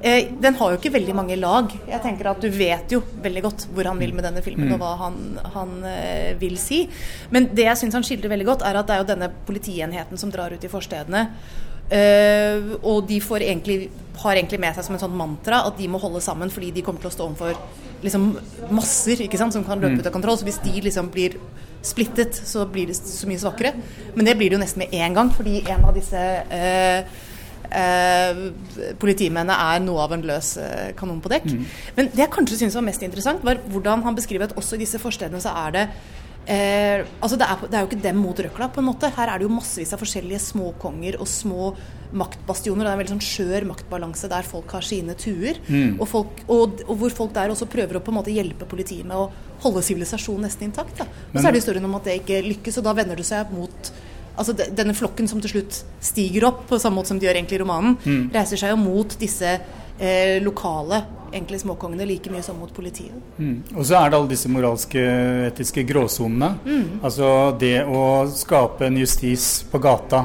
Eh, 0.05 0.27
den 0.41 0.57
har 0.59 0.73
jo 0.73 0.77
ikke 0.77 0.93
veldig 0.93 1.15
mange 1.17 1.37
lag. 1.41 1.71
Jeg 1.89 2.03
tenker 2.05 2.29
at 2.29 2.43
Du 2.43 2.51
vet 2.53 2.93
jo 2.93 3.01
veldig 3.25 3.43
godt 3.47 3.67
hvor 3.73 3.87
han 3.89 4.01
vil 4.03 4.13
med 4.13 4.27
denne 4.27 4.43
filmen, 4.45 4.75
og 4.75 4.83
hva 4.83 4.97
han, 5.01 5.21
han 5.55 5.77
eh, 5.89 6.35
vil 6.41 6.59
si. 6.61 6.83
Men 7.31 7.49
det 7.55 7.69
jeg 7.71 7.81
syns 7.81 7.95
han 7.97 8.05
skildrer 8.05 8.35
veldig 8.35 8.49
godt, 8.51 8.67
er 8.67 8.77
at 8.77 8.91
det 8.91 8.97
er 8.97 9.05
jo 9.05 9.13
denne 9.15 9.31
politienheten 9.47 10.21
som 10.21 10.35
drar 10.35 10.53
ut 10.53 10.67
i 10.67 10.73
forstedene. 10.73 11.29
Uh, 11.85 12.79
og 12.81 13.05
de 13.09 13.19
egentlig, 13.21 13.91
har 14.23 14.39
egentlig 14.39 14.61
med 14.61 14.75
seg 14.75 14.87
som 14.87 14.95
en 14.97 15.03
sånn 15.03 15.19
mantra 15.19 15.61
at 15.69 15.77
de 15.77 15.89
må 15.91 16.01
holde 16.01 16.23
sammen 16.25 16.49
fordi 16.53 16.71
de 16.73 16.85
kommer 16.87 17.03
til 17.03 17.11
å 17.11 17.13
stå 17.13 17.27
overfor 17.27 17.59
liksom, 18.05 18.31
masser 18.73 19.21
som 19.37 19.67
kan 19.67 19.83
løpe 19.83 19.99
mm. 19.99 20.01
ut 20.01 20.09
av 20.09 20.15
kontroll. 20.15 20.39
Så 20.41 20.49
hvis 20.49 20.63
de 20.65 20.73
liksom 20.81 21.11
blir 21.13 21.37
splittet, 21.85 22.35
så 22.49 22.65
blir 22.65 22.89
det 22.89 22.97
så 22.97 23.29
mye 23.29 23.43
svakere. 23.43 23.75
Men 24.17 24.25
det 24.25 24.37
blir 24.41 24.49
det 24.49 24.57
jo 24.57 24.65
nesten 24.65 24.81
med 24.81 24.97
en 24.97 25.21
gang, 25.21 25.31
fordi 25.37 25.61
en 25.69 25.85
av 25.85 25.93
disse 25.97 26.25
uh, 26.49 27.21
uh, 27.69 28.43
politimennene 29.01 29.61
er 29.75 29.85
noe 29.85 30.09
av 30.09 30.17
en 30.17 30.25
løs 30.25 30.55
kanon 30.97 31.21
på 31.21 31.33
dekk. 31.35 31.53
Mm. 31.53 31.71
Men 31.99 32.13
det 32.15 32.25
jeg 32.25 32.33
kanskje 32.33 32.63
syntes 32.63 32.81
var 32.81 32.89
mest 32.89 33.05
interessant, 33.05 33.45
var 33.45 33.61
hvordan 33.69 34.09
han 34.09 34.17
beskriver 34.17 34.49
at 34.49 34.57
også 34.57 34.79
i 34.79 34.87
disse 34.87 35.03
forstedene 35.03 35.45
så 35.45 35.53
er 35.67 35.77
det 35.77 35.89
Eh, 36.45 37.07
altså 37.25 37.39
det 37.41 37.47
er, 37.49 37.61
det, 37.65 37.73
er, 37.73 37.83
jo 37.85 37.89
ikke 37.89 38.05
dem 38.05 38.19
mot 38.21 38.41
røkla, 38.47 38.69
på 38.73 38.83
en 38.83 38.89
måte. 38.91 39.11
Her 39.17 39.33
er 39.33 39.41
det 39.41 39.47
jo 39.47 39.55
massevis 39.55 39.95
av 39.97 40.03
forskjellige 40.03 40.43
småkonger 40.51 41.17
og 41.23 41.29
små 41.31 41.71
maktbastioner. 42.15 42.85
Det 42.85 42.91
er 42.91 42.97
en 42.97 43.03
veldig 43.03 43.15
sånn 43.15 43.27
skjør 43.29 43.69
maktbalanse 43.71 44.31
der 44.31 44.49
folk 44.49 44.75
har 44.77 44.87
sine 44.87 45.17
tuer. 45.19 45.61
Mm. 45.67 45.97
Og, 45.99 46.07
folk, 46.11 46.43
og, 46.47 46.83
og, 46.87 46.95
hvor 47.01 47.15
folk 47.23 47.35
der 47.37 47.55
også 47.55 47.69
prøver 47.71 47.99
å 47.99 48.05
på 48.05 48.13
en 48.13 48.21
måte 48.21 48.35
hjelpe 48.35 48.69
politiet 48.71 49.09
med 49.09 49.19
å 49.19 49.31
holde 49.65 49.85
sivilisasjonen 49.87 50.47
nesten 50.49 50.69
intakt. 50.69 50.99
Da. 51.01 51.09
Og 51.33 51.39
så 51.39 51.47
er 51.49 51.55
det 51.55 51.63
historien 51.63 51.89
om 51.89 51.97
at 51.99 52.11
det 52.11 52.19
ikke 52.21 52.43
lykkes, 52.45 52.81
og 52.81 52.89
da 52.89 52.97
vender 53.01 53.19
du 53.19 53.27
seg 53.27 53.55
mot 53.55 53.95
altså 54.35 54.51
Denne 54.51 54.97
flokken 54.99 55.29
som 55.31 55.39
til 55.39 55.53
slutt 55.53 55.77
stiger 56.03 56.49
opp, 56.49 56.65
på 56.67 56.79
samme 56.83 56.99
måte 56.99 57.13
som 57.13 57.21
de 57.23 57.29
gjør 57.29 57.37
egentlig 57.39 57.55
i 57.55 57.61
romanen, 57.63 57.93
mm. 58.03 58.33
reiser 58.35 58.59
seg 58.59 58.73
jo 58.73 58.81
mot 58.81 59.15
disse 59.21 59.53
eh, 59.99 60.43
lokale 60.43 61.03
egentlig 61.35 61.61
småkongene 61.65 62.07
like 62.07 62.31
mye 62.31 62.43
som 62.47 62.59
mot 62.59 62.71
politiet. 62.75 63.15
Mm. 63.39 63.75
Og 63.75 63.83
så 63.87 63.99
er 63.99 64.11
det 64.11 64.19
alle 64.19 64.31
disse 64.31 64.51
moralske, 64.53 65.03
etiske 65.49 65.83
gråsonene. 65.89 66.51
Mm. 66.65 66.87
Altså 67.03 67.29
det 67.59 67.77
å 67.85 68.25
skape 68.31 68.87
en 68.87 69.01
justis 69.03 69.65
på 69.71 69.81
gata 69.83 70.25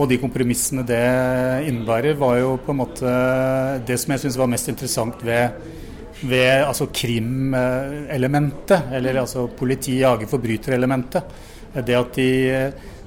og 0.00 0.08
de 0.08 0.16
kompromissene 0.20 0.84
det 0.86 1.00
innebærer, 1.68 2.16
var 2.16 2.38
jo 2.40 2.54
på 2.62 2.72
en 2.72 2.80
måte 2.80 3.10
det 3.86 3.98
som 4.00 4.14
jeg 4.14 4.22
syns 4.24 4.38
var 4.40 4.48
mest 4.52 4.70
interessant 4.72 5.24
ved, 5.26 5.58
ved 6.22 6.64
altså 6.64 6.86
krimelementet, 6.94 8.80
eller 8.96 9.20
altså 9.24 9.48
politi 9.56 9.98
jager 10.00 10.30
forbryter-elementet. 10.30 11.22
Det 11.84 11.96
at 11.96 12.16
de 12.16 12.30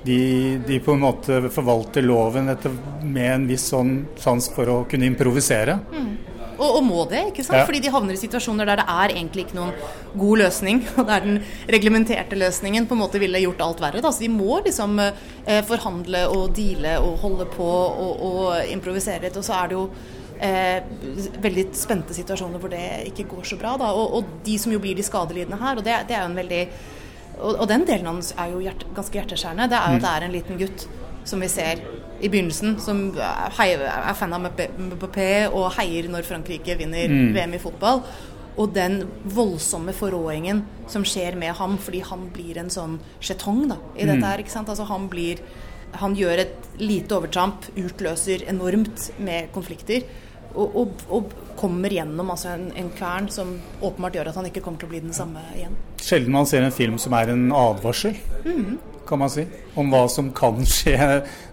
de, 0.04 0.20
de, 0.68 0.80
på 0.84 0.96
en 0.96 1.04
måte 1.04 1.40
forvalter 1.54 2.04
loven 2.04 2.52
etter, 2.52 2.74
med 3.04 3.30
en 3.32 3.48
viss 3.48 3.70
sånn 3.72 3.96
sans 4.20 4.50
for 4.52 4.72
å 4.72 4.78
kunne 4.90 5.08
improvisere. 5.08 5.80
Mm. 5.94 6.14
Og, 6.54 6.68
og, 6.68 6.82
må 6.86 7.04
det, 7.10 7.22
ikke 7.32 7.44
sant? 7.46 7.60
Ja. 7.62 7.68
Fordi 7.68 7.82
de 7.84 7.92
havner 7.94 8.16
i 8.16 8.22
situasjoner 8.22 8.68
der 8.70 8.82
det 8.82 8.86
er 8.94 9.14
egentlig 9.16 9.48
ikke 9.48 9.58
noen 9.58 9.74
god 10.20 10.44
løsning. 10.44 10.82
Og 11.00 11.08
der 11.10 11.26
den 11.26 11.40
reglementerte 11.76 12.40
løsningen 12.40 12.88
på 12.90 12.98
en 12.98 13.04
måte 13.04 13.22
ville 13.22 13.42
gjort 13.44 13.64
alt 13.66 13.84
verre. 13.84 14.04
Da. 14.04 14.12
Så 14.14 14.26
de 14.26 14.32
må 14.32 14.60
liksom 14.66 15.00
eh, 15.04 15.62
forhandle 15.68 16.26
og 16.32 16.54
deale 16.58 16.98
og 17.04 17.18
holde 17.24 17.48
på 17.54 17.70
og, 17.70 18.28
og 18.30 18.74
improvisere 18.74 19.26
litt. 19.26 19.40
Og 19.40 19.48
så 19.48 19.58
er 19.60 19.72
det 19.72 19.80
jo 19.80 19.88
eh, 20.44 21.38
veldig 21.44 21.68
spente 21.78 22.16
situasjoner 22.16 22.62
hvor 22.62 22.74
det 22.74 22.86
ikke 23.12 23.28
går 23.34 23.48
så 23.54 23.60
bra. 23.60 23.76
Da. 23.82 23.94
Og, 23.98 24.20
og 24.20 24.36
de 24.46 24.60
som 24.62 24.74
jo 24.76 24.82
blir 24.84 24.98
de 25.00 25.06
skadelidende 25.06 25.62
her. 25.62 25.80
Og 25.80 25.88
det, 25.88 26.04
det 26.10 26.18
er 26.18 26.26
jo 26.26 26.32
en 26.32 26.44
veldig 26.44 26.66
og, 27.40 27.56
og, 27.56 27.66
den 27.72 27.86
delen 27.88 28.10
hans 28.12 28.34
er 28.38 28.54
jo 28.54 28.62
hjert, 28.64 28.86
ganske 28.96 29.20
hjerteskjærende. 29.20 29.70
Det 29.72 29.80
er 29.80 29.90
jo 29.90 30.00
at 30.00 30.06
det 30.06 30.12
er 30.14 30.26
en 30.28 30.36
liten 30.36 30.60
gutt 30.62 30.86
som 31.28 31.44
vi 31.44 31.50
ser 31.52 31.82
i 32.24 32.30
begynnelsen, 32.32 32.78
som 32.80 33.10
heier, 33.58 33.84
er 33.84 34.16
fan 34.16 34.36
av 34.36 34.46
Mbappé 34.46 35.32
og 35.50 35.72
heier 35.78 36.08
når 36.12 36.28
Frankrike 36.28 36.78
vinner 36.80 37.12
mm. 37.12 37.34
VM 37.36 37.58
i 37.58 37.62
fotball. 37.64 38.04
Og 38.54 38.70
den 38.76 39.02
voldsomme 39.34 39.96
forråingen 39.98 40.62
som 40.92 41.06
skjer 41.08 41.36
med 41.40 41.56
ham 41.58 41.76
fordi 41.82 42.04
han 42.06 42.28
blir 42.36 42.60
en 42.62 42.70
sånn 42.72 43.00
jetong 43.24 43.66
da, 43.72 43.80
i 43.98 44.06
dette 44.06 44.22
mm. 44.22 44.28
her. 44.30 44.44
ikke 44.44 44.54
sant? 44.54 44.72
Altså 44.72 44.88
han 44.92 45.10
blir 45.12 45.44
Han 46.02 46.16
gjør 46.18 46.40
et 46.42 46.70
lite 46.82 47.14
overtramp, 47.14 47.68
utløser 47.78 48.48
enormt 48.50 49.12
med 49.22 49.52
konflikter. 49.54 50.08
Og, 50.54 50.76
og, 50.78 51.04
og, 51.10 51.40
kommer 51.58 51.94
gjennom 51.94 52.32
altså 52.34 52.50
en, 52.58 52.66
en, 52.76 52.90
kvern 52.98 53.30
som 53.32 53.54
åpenbart 53.80 54.18
gjør 54.18 54.32
at 54.32 54.38
han 54.40 54.48
ikke 54.50 54.64
kommer 54.66 54.82
til 54.82 54.90
å 54.90 54.92
bli 54.92 55.00
den 55.06 55.14
samme 55.16 55.42
igjen. 55.56 55.76
Sjelden 56.02 56.36
man 56.36 56.50
ser 56.50 56.66
en 56.66 56.74
film 56.76 56.98
som 57.00 57.14
er 57.16 57.32
en 57.32 57.46
advarsel. 57.56 58.18
Mm. 58.44 58.80
kan 59.08 59.22
man 59.22 59.32
si. 59.32 59.46
Om 59.80 59.94
hva 59.94 60.04
som 60.12 60.32
kan 60.36 60.60
skje 60.76 60.98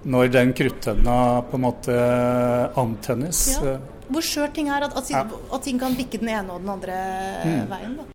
når 0.08 0.32
den 0.34 0.54
kruttønna 0.56 1.16
på 1.50 1.60
en 1.60 1.66
måte 1.66 1.98
antennes. 2.80 3.44
Ja. 3.56 3.76
Hvor 4.10 4.26
skjørt 4.26 4.56
ting 4.58 4.70
er, 4.72 4.88
at, 4.88 4.96
at, 4.98 5.12
at, 5.30 5.60
ting 5.62 5.78
kan 5.78 5.94
bikke 5.94 6.18
den 6.18 6.32
ene 6.32 6.56
og 6.56 6.64
den 6.64 6.72
andre 6.72 6.96
mm. 7.44 7.60
veien. 7.70 8.00
da. 8.00 8.08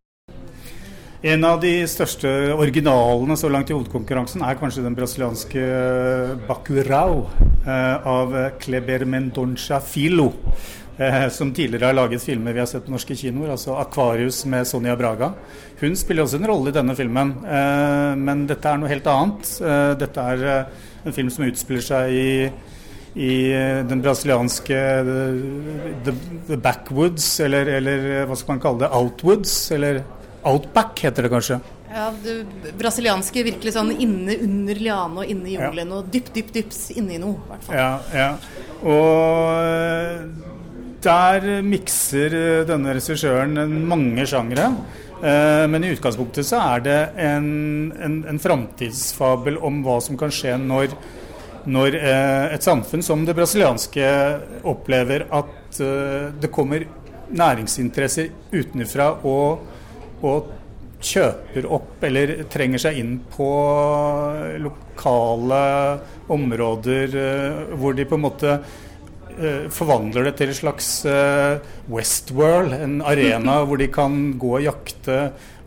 En 1.25 1.41
av 1.41 1.57
de 1.57 1.71
største 1.89 2.29
originalene 2.53 3.33
så 3.39 3.49
langt 3.49 3.71
i 3.71 3.73
hovedkonkurransen 3.73 4.43
er 4.45 4.57
kanskje 4.59 4.83
den 4.85 4.93
brasilianske 4.93 5.61
Bacurau 6.45 7.23
eh, 7.65 8.05
av 8.05 8.35
Kleber 8.61 9.07
Mendonça 9.09 9.79
Filo. 9.81 10.27
Eh, 11.01 11.25
som 11.33 11.49
tidligere 11.49 11.89
har 11.89 11.97
laget 11.97 12.21
filmer 12.21 12.53
vi 12.53 12.61
har 12.61 12.69
sett 12.69 12.85
på 12.85 12.93
norske 12.93 13.17
kinoer, 13.17 13.55
altså 13.55 13.73
'Akvarius' 13.73 14.45
med 14.45 14.67
Sonja 14.69 14.93
Braga. 14.95 15.31
Hun 15.81 15.95
spiller 15.97 16.23
også 16.23 16.37
en 16.37 16.47
rolle 16.47 16.69
i 16.69 16.77
denne 16.77 16.95
filmen, 16.95 17.33
eh, 17.41 18.13
men 18.15 18.45
dette 18.45 18.69
er 18.69 18.77
noe 18.77 18.93
helt 18.93 19.09
annet. 19.09 19.49
Eh, 19.65 19.93
dette 19.97 20.21
er 20.21 20.67
en 21.05 21.13
film 21.13 21.31
som 21.33 21.45
utspiller 21.49 21.81
seg 21.81 22.13
i, 22.13 22.51
i 23.15 23.33
den 23.89 24.01
brasilianske 24.01 24.77
the, 26.05 26.13
the, 26.47 26.57
backwoods, 26.57 27.39
eller, 27.39 27.65
eller, 27.65 28.25
hva 28.29 28.37
skal 28.37 28.53
man 28.53 28.61
kalle 28.61 28.85
det, 28.85 28.93
outwoods, 28.93 29.71
eller 29.71 30.03
outback 30.45 31.01
heter 31.05 31.25
det 31.25 31.33
kanskje. 31.33 31.59
Ja, 31.95 32.09
det 32.23 32.73
brasilianske 32.75 33.45
virkelig 33.47 33.71
sånn 33.75 33.93
inne 33.93 34.35
under 34.43 34.79
liane 34.81 35.21
og 35.23 35.29
inne 35.31 35.47
i 35.47 35.55
jungelen 35.55 35.93
ja. 35.93 35.99
og 36.01 36.09
dypt, 36.11 36.33
dypt, 36.35 36.51
dypt 36.57 36.97
inni 36.99 37.19
noe, 37.21 37.39
i 37.39 37.53
hvert 37.53 37.69
fall. 37.69 37.77
Ja, 37.79 37.91
ja. 38.11 38.31
Og 38.85 40.55
der 41.05 41.45
mikser 41.65 42.33
eh, 42.35 42.63
denne 42.67 42.95
regissøren 42.97 43.55
mange 43.87 44.25
sjangere. 44.29 44.71
Eh, 45.21 45.65
men 45.71 45.85
i 45.85 45.93
utgangspunktet 45.93 46.47
så 46.47 46.61
er 46.75 46.85
det 46.85 46.97
en, 47.21 47.47
en, 47.95 48.17
en 48.33 48.41
framtidsfabel 48.41 49.59
om 49.63 49.79
hva 49.85 49.99
som 50.03 50.19
kan 50.19 50.33
skje 50.33 50.57
når, 50.61 50.97
når 51.69 51.99
eh, 52.01 52.55
et 52.57 52.65
samfunn 52.65 53.05
som 53.05 53.23
det 53.27 53.37
brasilianske 53.37 54.11
opplever 54.67 55.29
at 55.29 55.53
det 55.75 56.47
kommer 56.55 56.85
næringsinteresser 57.35 58.29
utenfra 58.53 59.09
og, 59.27 59.65
og 60.25 60.53
kjøper 61.05 61.67
opp 61.69 62.03
eller 62.07 62.33
trenger 62.49 62.81
seg 62.81 62.97
inn 62.97 63.17
på 63.29 63.49
lokale 64.63 65.59
områder 66.33 67.17
hvor 67.77 67.93
de 67.93 68.07
på 68.09 68.17
en 68.17 68.23
måte 68.23 68.55
Eh, 69.35 69.65
forvandler 69.73 70.29
det 70.29 70.37
til 70.39 70.51
et 70.53 70.55
slags 70.55 70.87
uh, 71.09 71.57
Westworld, 71.91 72.71
en 72.71 73.01
arena 73.03 73.57
hvor 73.67 73.81
de 73.81 73.89
kan 73.91 74.15
gå 74.39 74.53
og 74.61 74.63
jakte 74.63 75.17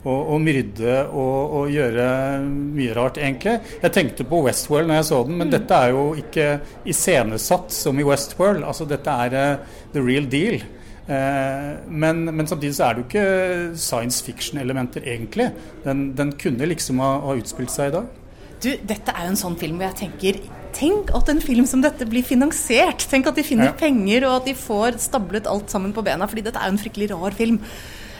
og, 0.06 0.22
og 0.22 0.38
myrde 0.40 0.94
og, 1.10 1.52
og, 1.58 1.66
gjøre 1.74 2.06
mye 2.48 2.94
rart, 2.96 3.20
egentlig. 3.20 3.58
Jeg 3.82 3.92
tenkte 3.92 4.24
på 4.30 4.40
Westworld 4.46 4.88
når 4.88 5.00
jeg 5.02 5.08
så 5.10 5.20
den, 5.28 5.36
men 5.36 5.50
mm. 5.50 5.52
dette 5.52 5.82
er 5.84 5.92
jo 5.92 6.06
ikke 6.16 6.48
iscenesatt 6.88 7.76
som 7.76 8.00
i 8.00 8.08
Westworld. 8.08 8.64
Altså 8.64 8.88
dette 8.88 9.18
er 9.26 9.36
uh, 9.36 9.76
the 9.92 10.06
real 10.06 10.30
deal. 10.32 10.62
Uh, 11.08 11.80
men, 11.88 12.26
men, 12.28 12.44
samtidig 12.44 12.74
så 12.76 12.88
er 12.88 12.96
det 12.96 13.02
jo 13.02 13.08
ikke 13.08 13.76
science 13.80 14.20
fiction-elementer, 14.26 15.06
egentlig. 15.08 15.50
Den, 15.86 16.10
den, 16.18 16.34
kunne 16.40 16.68
liksom 16.68 17.00
ha, 17.00 17.14
ha 17.24 17.36
utspilt 17.38 17.72
seg 17.72 17.90
i 17.90 17.94
dag. 17.96 18.14
Du, 18.60 18.72
dette 18.90 19.14
er 19.14 19.28
jo 19.28 19.32
en 19.32 19.40
sånn 19.40 19.56
film 19.58 19.78
hvor 19.78 19.88
jeg 19.88 20.00
tenker 20.02 20.40
Tenk 20.78 21.08
at 21.16 21.30
en 21.32 21.40
film 21.42 21.64
som 21.66 21.80
dette 21.82 22.04
blir 22.06 22.22
finansiert. 22.26 23.06
Tenk 23.08 23.26
at 23.30 23.38
de 23.38 23.42
finner 23.46 23.70
ja. 23.70 23.76
penger, 23.78 24.26
og 24.28 24.42
at 24.42 24.50
de 24.50 24.52
får 24.54 24.98
stablet 25.00 25.48
alt 25.48 25.72
sammen 25.72 25.94
på 25.96 26.04
bena. 26.06 26.28
fordi 26.28 26.44
dette 26.44 26.60
er 26.60 26.68
jo 26.68 26.74
en 26.76 26.82
fryktelig 26.82 27.08
rar 27.14 27.34
film. 27.34 27.56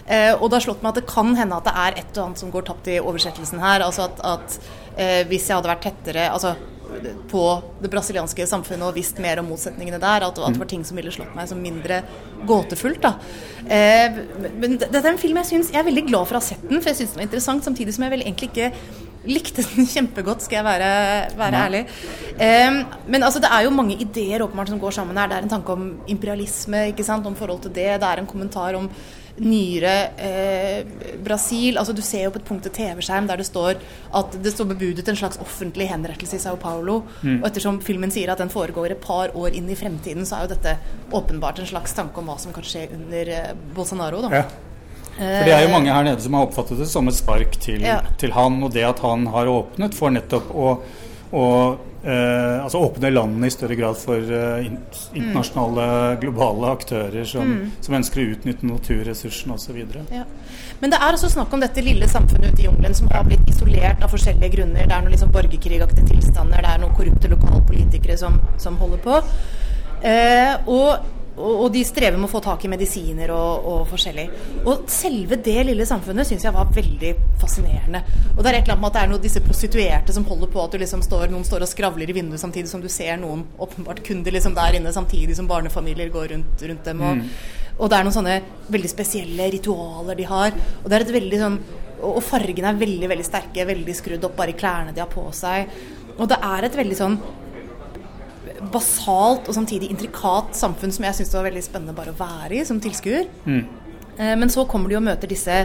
Eh, 0.08 0.32
og 0.32 0.48
det 0.48 0.56
har 0.56 0.64
slått 0.64 0.80
meg 0.82 0.94
at 0.94 1.00
det 1.02 1.10
kan 1.10 1.34
hende 1.36 1.58
at 1.58 1.68
det 1.68 1.74
er 1.76 1.98
et 2.00 2.16
og 2.16 2.22
annet 2.24 2.40
som 2.40 2.52
går 2.52 2.64
tapt 2.70 2.88
i 2.88 2.96
oversettelsen 3.02 3.60
her. 3.60 3.84
Altså 3.84 4.06
at, 4.08 4.22
at 4.24 4.56
eh, 4.96 5.22
hvis 5.28 5.50
jeg 5.50 5.58
hadde 5.58 5.70
vært 5.70 5.84
tettere 5.84 6.30
altså, 6.32 6.54
på 7.30 7.42
det 7.82 7.90
brasilianske 7.92 8.46
samfunnet 8.48 8.88
og 8.88 8.96
visst 8.96 9.18
mer 9.22 9.42
om 9.42 9.50
motsetningene 9.52 10.00
der, 10.02 10.24
at, 10.26 10.38
at 10.38 10.54
det 10.56 10.62
var 10.62 10.70
ting 10.70 10.84
som 10.86 10.98
ville 10.98 11.12
slått 11.14 11.34
meg 11.36 11.50
som 11.50 11.60
mindre 11.62 12.00
gåtefullt. 12.48 13.02
da. 13.04 13.14
Eh, 13.68 14.22
men 14.56 14.78
dette 14.80 15.04
er 15.04 15.12
en 15.12 15.20
film 15.20 15.36
jeg 15.42 15.48
syns 15.50 15.72
Jeg 15.74 15.82
er 15.82 15.88
veldig 15.88 16.06
glad 16.06 16.28
for 16.28 16.38
å 16.38 16.40
ha 16.40 16.46
sett 16.46 16.64
den, 16.64 16.80
for 16.80 16.92
jeg 16.92 17.02
syns 17.02 17.12
den 17.12 17.22
var 17.22 17.28
interessant, 17.28 17.66
samtidig 17.66 17.94
som 17.96 18.06
jeg 18.06 18.14
vel 18.16 18.24
egentlig 18.24 18.50
ikke 18.52 18.70
likte 19.28 19.64
den 19.66 19.88
kjempegodt, 19.94 20.44
skal 20.44 20.60
jeg 20.60 20.66
være, 20.68 20.90
være 21.38 21.62
ærlig. 21.66 21.84
Um, 22.38 22.80
men 23.12 23.26
altså, 23.26 23.42
det 23.44 23.50
er 23.52 23.66
jo 23.66 23.74
mange 23.74 23.98
ideer 24.00 24.44
åpenbart 24.46 24.72
som 24.72 24.80
går 24.82 24.98
sammen 24.98 25.18
her. 25.18 25.30
Det 25.30 25.38
er 25.38 25.46
en 25.46 25.54
tanke 25.58 25.74
om 25.74 25.88
imperialisme, 26.08 26.88
ikke 26.92 27.06
sant? 27.06 27.26
om 27.28 27.36
forhold 27.38 27.66
til 27.66 27.74
det. 27.74 27.90
Det 28.00 28.08
er 28.08 28.22
en 28.22 28.30
kommentar 28.30 28.78
om 28.78 28.88
nyere 29.42 29.94
eh, 30.18 30.86
Brasil. 31.24 31.78
altså 31.78 31.94
Du 31.96 32.02
ser 32.02 32.26
jo 32.26 32.32
på 32.34 32.40
et 32.42 32.48
punkt 32.48 32.66
i 32.66 32.72
TV-skjerm 32.74 33.28
der 33.30 33.40
det 33.40 33.48
står 33.48 33.80
at 34.18 34.38
det 34.42 34.52
står 34.54 34.70
bebudet 34.72 35.08
en 35.08 35.18
slags 35.18 35.40
offentlig 35.42 35.88
henrettelse 35.90 36.38
i 36.38 36.42
Sao 36.42 36.56
Paulo. 36.60 37.02
Mm. 37.22 37.40
Og 37.40 37.50
ettersom 37.50 37.80
filmen 37.84 38.12
sier 38.14 38.32
at 38.32 38.42
den 38.42 38.52
foregår 38.52 38.94
et 38.94 39.02
par 39.04 39.34
år 39.36 39.56
inn 39.58 39.68
i 39.70 39.78
fremtiden, 39.78 40.26
så 40.28 40.38
er 40.38 40.46
jo 40.46 40.54
dette 40.54 40.76
åpenbart 41.14 41.60
en 41.62 41.70
slags 41.70 41.96
tanke 41.96 42.20
om 42.20 42.30
hva 42.30 42.38
som 42.40 42.54
kan 42.54 42.66
skje 42.66 42.88
under 42.94 43.34
eh, 43.34 43.52
Bolsonaro. 43.76 44.24
da. 44.26 44.42
Ja. 44.42 44.48
For 45.18 45.48
det 45.48 45.54
er 45.54 45.64
jo 45.64 45.72
mange 45.72 45.90
her 45.90 46.04
nede 46.06 46.22
som 46.22 46.36
har 46.38 46.46
oppfattet 46.46 46.78
det 46.78 46.86
som 46.86 47.08
et 47.10 47.16
spark 47.18 47.56
til, 47.58 47.82
ja. 47.82 47.98
til 48.22 48.30
han, 48.36 48.60
og 48.62 48.70
det 48.74 48.84
at 48.86 49.00
han 49.02 49.26
har 49.34 49.50
åpnet 49.50 49.96
for 49.98 50.14
nettopp 50.14 50.52
å, 50.54 50.76
å 51.34 51.46
eh, 52.02 52.62
altså 52.62 52.80
åpne 52.86 53.10
landene 53.12 53.48
i 53.48 53.52
større 53.52 53.76
grad 53.76 53.98
for 54.00 54.16
eh, 54.16 54.68
internasjonale, 54.68 56.16
globale 56.22 56.70
aktører 56.72 57.26
som, 57.28 57.50
mm. 57.50 57.74
som, 57.84 57.96
ønsker 57.98 58.22
å 58.22 58.32
utnytte 58.34 58.68
naturressursene 58.68 59.58
osv. 59.58 59.82
Ja. 60.14 60.24
Men 60.80 60.94
det 60.94 61.00
er 61.02 61.18
også 61.18 61.32
snakk 61.34 61.52
om 61.52 61.64
dette 61.64 61.84
lille 61.84 62.08
samfunnet 62.08 62.54
ute 62.54 62.64
i 62.64 62.68
jungelen 62.68 62.96
som 62.96 63.10
har 63.12 63.28
blitt 63.28 63.44
isolert 63.50 64.02
av 64.04 64.14
forskjellige 64.14 64.54
grunner. 64.56 64.86
Det 64.86 64.96
er 64.96 65.04
noen 65.04 65.16
liksom 65.16 65.34
borgerkrigaktige 65.34 66.08
tilstander, 66.14 66.64
det 66.64 66.74
er 66.74 66.82
noen 66.84 66.96
korrupte 66.96 67.32
lokalpolitikere 67.34 68.18
som, 68.20 68.40
som 68.62 68.80
holder 68.80 69.04
på. 69.04 69.22
Eh, 70.08 70.54
og 70.70 71.17
og, 71.38 71.68
de 71.72 71.82
strever 71.86 72.18
med 72.18 72.28
å 72.28 72.32
få 72.32 72.40
tak 72.44 72.64
i 72.66 72.70
medisiner 72.70 73.30
og, 73.34 73.66
og 73.70 73.80
forskjellig. 73.90 74.26
Og 74.64 74.88
selve 74.90 75.38
det 75.44 75.56
lille 75.68 75.86
samfunnet 75.88 76.28
syns 76.28 76.46
jeg 76.46 76.54
var 76.54 76.72
veldig 76.74 77.12
fascinerende. 77.40 78.02
Og 78.34 78.42
det 78.42 78.50
er 78.50 78.58
et 78.58 78.62
eller 78.62 78.74
annet 78.74 78.82
med 78.84 78.90
at 78.90 78.98
det 78.98 79.02
er 79.04 79.12
noen 79.12 79.24
disse 79.24 79.42
prostituerte 79.44 80.14
som 80.16 80.26
holder 80.28 80.52
på 80.52 80.62
at 80.64 80.78
liksom 80.82 81.04
står, 81.06 81.28
noen 81.32 81.46
står 81.46 81.66
og 81.66 81.70
skravler 81.70 82.10
i 82.10 82.16
vinduet 82.16 82.42
samtidig 82.42 82.70
som 82.72 82.82
du 82.84 82.88
ser 82.92 83.20
noen 83.20 83.44
åpenbart 83.58 84.02
kunder 84.06 84.34
liksom 84.34 84.56
der 84.58 84.78
inne, 84.78 84.94
samtidig 84.94 85.38
som 85.38 85.50
barnefamilier 85.50 86.12
går 86.14 86.32
rundt, 86.34 86.64
rundt 86.70 86.88
dem. 86.90 87.04
Og, 87.04 87.20
mm. 87.20 87.76
og, 87.76 87.84
det 87.88 87.98
er 87.98 88.08
noen 88.08 88.18
sånne 88.20 88.38
veldig 88.74 88.94
spesielle 88.94 89.50
ritualer 89.54 90.18
de 90.18 90.28
har. 90.28 90.56
Og 90.82 90.88
det 90.90 90.98
er 90.98 91.06
et 91.06 91.18
veldig 91.20 91.44
sånn 91.44 91.60
og 91.98 92.20
fargene 92.22 92.70
er 92.70 92.76
veldig 92.78 93.08
veldig 93.10 93.24
sterke, 93.26 93.64
veldig 93.66 93.94
skrudd 93.98 94.26
opp 94.28 94.36
bare 94.38 94.52
i 94.52 94.58
klærne 94.58 94.92
de 94.94 95.02
har 95.02 95.10
på 95.10 95.24
seg. 95.34 95.66
Og 96.18 96.28
det 96.30 96.38
er 96.46 96.66
et 96.66 96.76
veldig 96.78 96.98
sånn 96.98 97.16
basalt 98.72 99.48
og 99.48 99.56
samtidig 99.56 99.90
intrikat 99.92 100.56
samfunn 100.56 100.92
som 100.94 101.06
jeg 101.08 101.20
syns 101.20 101.36
var 101.36 101.48
veldig 101.48 101.64
spennende 101.64 101.96
bare 101.96 102.14
å 102.14 102.18
være 102.18 102.58
i 102.58 102.66
som 102.68 102.80
tilskuer. 102.82 103.28
Mm. 103.46 103.62
Eh, 104.18 104.34
men 104.40 104.52
så 104.52 104.66
kommer 104.70 104.90
de 104.90 104.98
og 104.98 105.06
møter 105.06 105.30
disse 105.30 105.56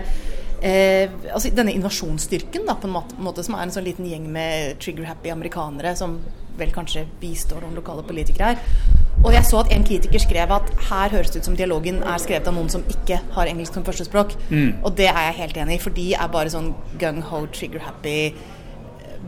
eh, 0.64 1.12
altså 1.34 1.52
denne 1.56 1.76
invasjonsstyrken, 1.76 2.68
da, 2.70 2.78
på 2.80 2.90
en 2.90 2.96
måte, 2.96 3.20
måte, 3.20 3.46
som 3.46 3.58
er 3.58 3.66
en 3.66 3.76
sånn 3.76 3.88
liten 3.88 4.08
gjeng 4.10 4.30
med 4.32 4.80
trigger-happy 4.84 5.34
amerikanere 5.34 5.96
som 6.00 6.20
vel 6.58 6.74
kanskje 6.74 7.08
bistår 7.22 7.64
noen 7.64 7.80
lokale 7.80 8.06
politikere 8.06 8.54
her. 8.54 9.02
Og 9.24 9.32
jeg 9.34 9.48
så 9.48 9.62
at 9.62 9.72
en 9.72 9.86
kritiker 9.88 10.22
skrev 10.22 10.52
at 10.52 10.72
her 10.90 11.14
høres 11.14 11.32
det 11.32 11.42
ut 11.42 11.48
som 11.48 11.56
dialogen 11.58 12.02
er 12.04 12.20
skrevet 12.22 12.50
av 12.50 12.58
noen 12.58 12.70
som 12.70 12.84
ikke 12.92 13.22
har 13.34 13.50
engelsk 13.50 13.78
som 13.78 13.86
førstespråk. 13.88 14.36
Mm. 14.50 14.84
Og 14.84 14.92
det 15.00 15.08
er 15.10 15.30
jeg 15.30 15.40
helt 15.40 15.60
enig 15.64 15.78
i, 15.78 15.84
for 15.84 15.96
de 15.96 16.10
er 16.18 16.34
bare 16.34 16.52
sånn 16.54 16.74
gung-ho, 17.02 17.46
trigger-happy 17.56 18.18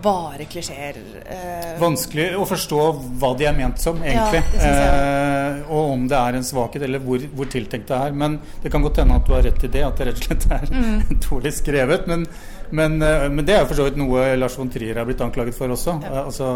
bare 0.05 0.45
klisjeer. 0.49 0.99
Eh. 1.25 1.75
Vanskelig 1.81 2.27
å 2.37 2.45
forstå 2.47 2.81
hva 3.19 3.31
de 3.37 3.47
er 3.49 3.55
ment 3.57 3.81
som, 3.81 3.97
egentlig. 4.03 4.41
Ja, 4.61 4.71
eh, 4.71 5.61
og 5.65 5.93
om 5.95 6.05
det 6.09 6.19
er 6.19 6.37
en 6.37 6.45
svakhet, 6.45 6.85
eller 6.87 7.01
hvor, 7.03 7.23
hvor, 7.35 7.49
tiltenkt 7.51 7.89
det 7.91 7.97
er. 8.07 8.15
Men 8.23 8.37
det 8.63 8.71
kan 8.73 8.85
godt 8.85 9.01
hende 9.01 9.17
at 9.19 9.27
du 9.27 9.33
har 9.35 9.45
rett 9.47 9.65
i 9.65 9.71
det, 9.73 9.83
at 9.87 9.99
det 9.99 10.09
rett 10.11 10.21
og 10.21 10.29
slett 10.29 10.47
er 10.59 10.73
mm. 10.73 10.99
dårlig 11.27 11.53
skrevet. 11.57 12.07
Men, 12.11 12.25
men, 12.69 12.99
eh, 13.01 13.27
men, 13.31 13.43
det 13.47 13.57
er 13.57 13.63
jo 13.63 13.71
for 13.71 13.81
så 13.81 13.89
vidt 13.89 13.99
noe 14.01 14.27
Lars 14.39 14.57
von 14.59 14.71
Trier 14.73 15.01
er 15.01 15.09
blitt 15.09 15.23
anklaget 15.25 15.57
for 15.57 15.73
også. 15.75 15.99
Ja. 16.05 16.13
Eh, 16.13 16.23
altså, 16.25 16.51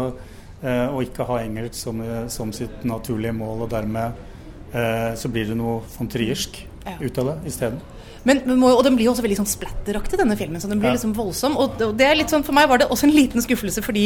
eh, 0.62 0.86
å 0.86 1.04
ikke 1.04 1.28
ha 1.28 1.42
engelsk 1.44 1.78
som, 1.78 2.02
som, 2.32 2.54
sitt 2.56 2.84
naturlige 2.88 3.36
mål, 3.36 3.66
og 3.66 3.72
dermed 3.74 4.26
eh, 4.72 5.12
så 5.18 5.32
blir 5.32 5.50
det 5.50 5.58
noe 5.58 5.80
von 5.96 6.10
Triersk 6.10 6.62
ja. 6.84 6.98
ut 7.00 7.18
av 7.22 7.32
det 7.32 7.38
isteden. 7.52 7.80
Men, 8.28 8.42
og 8.60 8.82
den 8.84 8.98
blir 8.98 9.06
jo 9.06 9.14
også 9.14 9.22
veldig 9.24 9.38
sånn 9.38 9.48
splatteraktig, 9.48 10.18
denne 10.20 10.36
filmen. 10.36 10.60
så 10.60 10.68
den 10.68 10.80
blir 10.82 10.90
ja. 10.90 10.96
liksom 10.98 11.14
voldsom. 11.16 11.56
Og 11.60 11.78
det 11.96 12.04
er 12.04 12.18
litt 12.18 12.32
sånn, 12.32 12.44
For 12.44 12.56
meg 12.56 12.68
var 12.68 12.82
det 12.82 12.90
også 12.92 13.08
en 13.08 13.14
liten 13.14 13.40
skuffelse, 13.44 13.80
fordi 13.84 14.04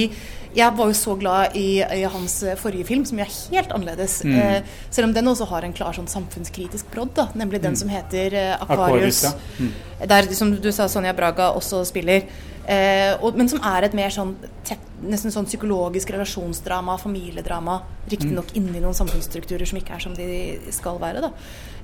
jeg 0.55 0.79
var 0.79 0.91
jo 0.91 0.97
så 0.99 1.17
glad 1.19 1.57
i, 1.59 1.83
i 1.83 2.05
hans 2.07 2.37
eh, 2.47 2.55
forrige 2.61 2.87
film, 2.93 3.03
som 3.09 3.19
jo 3.19 3.27
er 3.27 3.35
helt 3.35 3.75
annerledes. 3.75 4.21
Mm. 4.23 4.37
Eh, 4.39 4.79
selv 4.95 5.11
om 5.11 5.17
den 5.17 5.33
også 5.33 5.49
har 5.51 5.67
en 5.67 5.75
klar 5.75 5.99
sånn 5.99 6.11
samfunnskritisk 6.11 6.93
brodd, 6.95 7.11
da, 7.19 7.27
nemlig 7.35 7.63
den 7.65 7.75
mm. 7.75 7.81
som 7.83 7.91
heter 7.91 8.39
eh, 8.39 8.55
Aquarius. 8.55 9.25
Aquarius 9.25 9.25
ja. 9.27 9.35
mm. 9.59 10.09
Der, 10.15 10.33
som 10.39 10.55
du 10.63 10.71
sa, 10.75 10.87
Sonja 10.91 11.15
Braga 11.17 11.51
også 11.59 11.83
spiller. 11.91 12.29
Eh, 12.71 13.13
og, 13.19 13.35
men 13.37 13.51
som 13.51 13.61
er 13.67 13.89
et 13.89 13.99
mer 13.99 14.15
sånn 14.15 14.37
tett, 14.65 14.94
nesten 15.11 15.33
sånn 15.35 15.49
psykologisk 15.49 16.13
relasjonsdrama, 16.15 16.97
familiedrama. 17.01 17.81
Riktignok 18.11 18.53
mm. 18.53 18.57
inni 18.61 18.83
noen 18.83 18.97
samfunnsstrukturer 18.97 19.69
som 19.69 19.81
ikke 19.81 19.97
er 19.97 20.05
som 20.05 20.15
de 20.17 20.29
skal 20.75 21.01
være. 21.03 21.25
Da. 21.25 21.33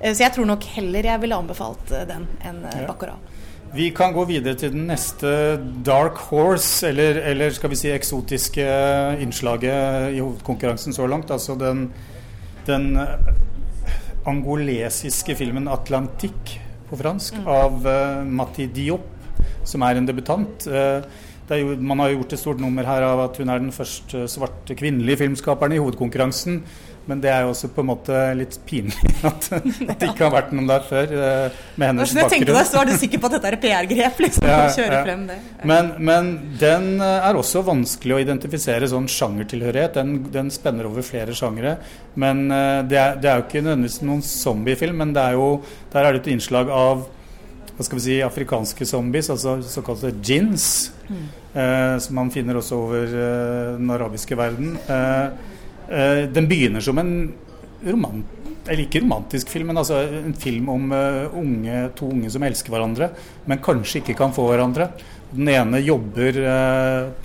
Eh, 0.00 0.14
så 0.14 0.24
jeg 0.26 0.36
tror 0.36 0.48
nok 0.50 0.66
heller 0.76 1.10
jeg 1.12 1.22
ville 1.24 1.38
anbefalt 1.38 1.92
eh, 1.96 2.06
den 2.08 2.26
enn 2.40 2.64
eh, 2.64 2.80
ja. 2.82 2.88
Baccarat. 2.90 3.36
Vi 3.70 3.92
kan 3.94 4.10
gå 4.10 4.24
videre 4.26 4.58
til 4.58 4.72
den 4.74 4.88
neste 4.90 5.30
Dark 5.86 6.18
Horse, 6.26 6.88
eller, 6.88 7.20
eller 7.30 7.52
skal 7.54 7.70
vi 7.70 7.78
si 7.78 7.92
eksotiske 7.94 8.64
innslaget 9.22 10.16
i 10.16 10.18
hovedkonkurransen 10.18 10.96
så 10.96 11.06
langt. 11.06 11.30
Altså 11.30 11.54
den, 11.54 11.84
den 12.66 12.96
angolesiske 14.26 15.38
filmen 15.38 15.70
'Atlantique' 15.70 16.58
på 16.90 16.98
fransk 16.98 17.38
mm. 17.38 17.46
av 17.46 17.86
uh, 17.86 18.26
Mati 18.26 18.66
Diop, 18.74 19.06
som 19.64 19.84
er 19.86 20.00
en 20.00 20.08
debutant. 20.08 20.66
Uh, 20.66 21.06
jo, 21.58 21.74
man 21.82 21.98
har 22.04 22.12
gjort 22.14 22.36
et 22.36 22.42
stort 22.42 22.60
nummer 22.62 22.86
her 22.86 23.02
av 23.02 23.24
at 23.24 23.40
hun 23.42 23.50
er 23.50 23.58
den 23.58 23.74
første 23.74 24.26
svarte 24.30 24.76
kvinnelige 24.78 25.24
filmskaperen 25.24 25.74
i 25.74 25.82
hovedkonkurransen. 25.82 26.60
Men 27.08 27.20
det 27.22 27.30
er 27.32 27.42
jo 27.42 27.50
også 27.50 27.70
på 27.74 27.82
en 27.82 27.88
måte 27.88 28.16
litt 28.38 28.58
pinlig 28.68 29.12
at, 29.30 29.46
at 29.56 29.64
det 29.98 30.10
ikke 30.12 30.26
har 30.26 30.34
vært 30.34 30.52
noen 30.54 30.68
der 30.68 30.84
før. 30.86 31.14
Eh, 31.16 31.60
med 31.80 31.90
hennes 31.90 32.12
bakgrunn. 32.12 32.32
Tenker 32.34 32.52
deg, 32.52 32.68
så 32.68 32.80
er 32.82 32.90
du 32.90 32.94
sikker 33.00 33.22
på 33.22 33.30
at 33.30 33.36
dette 33.36 33.50
er 33.50 33.56
PR-grep? 33.64 34.20
liksom, 34.26 34.46
ja, 34.46 34.58
å 34.66 34.74
kjøre 34.76 34.98
ja. 34.98 35.02
frem 35.08 35.24
det. 35.30 35.38
Men, 35.70 35.92
men, 36.10 36.30
den 36.60 36.90
eh, 37.00 37.28
er 37.30 37.40
også 37.40 37.64
vanskelig 37.66 38.18
å 38.18 38.20
identifisere 38.22 38.90
sånn 38.92 39.08
sjangertilhørighet. 39.10 39.96
Den, 39.96 40.12
den 40.34 40.52
spenner 40.54 40.90
over 40.90 41.06
flere 41.06 41.34
sjangere. 41.36 41.78
Men 42.20 42.46
eh, 42.46 42.82
det 42.90 43.00
er, 43.00 43.18
det 43.18 43.32
er, 43.32 43.40
jo 43.40 43.48
ikke 43.48 43.64
nødvendigvis 43.64 44.02
noen 44.06 44.22
zombiefilm, 44.26 45.00
men 45.02 45.16
er 45.20 45.38
jo, 45.40 45.50
der 45.94 46.06
er 46.06 46.14
det 46.14 46.22
et 46.22 46.32
innslag 46.36 46.70
av 46.74 47.08
hva 47.80 47.86
skal 47.86 47.96
vi 47.96 48.02
si, 48.04 48.16
afrikanske 48.20 48.84
zombies, 48.84 49.30
altså 49.32 49.56
såkalte 49.64 50.12
gins. 50.20 50.90
mm. 51.08 51.28
Eh, 51.54 51.98
som 52.02 52.18
man 52.18 52.30
finner 52.32 52.58
også 52.60 52.78
over 52.78 53.06
eh, 53.06 53.78
den 53.78 53.90
arabiske 53.94 54.36
verden. 54.38 54.76
Eh, 54.86 55.28
den 56.30 56.46
begynner 56.50 56.84
som 56.84 56.98
en 57.02 57.32
romant, 57.82 58.26
eller 58.66 58.84
ikke 58.84 59.02
romantisk 59.02 59.50
film, 59.50 59.70
men 59.70 59.80
altså 59.80 59.98
en 60.04 60.36
film 60.38 60.68
om 60.70 60.92
unge, 61.40 61.80
to 61.98 62.10
unge 62.12 62.30
som 62.30 62.44
elsker 62.46 62.70
hverandre, 62.70 63.08
men 63.50 63.62
kanskje 63.64 64.02
ikke 64.02 64.14
kan 64.20 64.34
få 64.36 64.44
hverandre. 64.50 64.90
Den 65.32 65.48
ene 65.50 65.80
jobber 65.82 66.38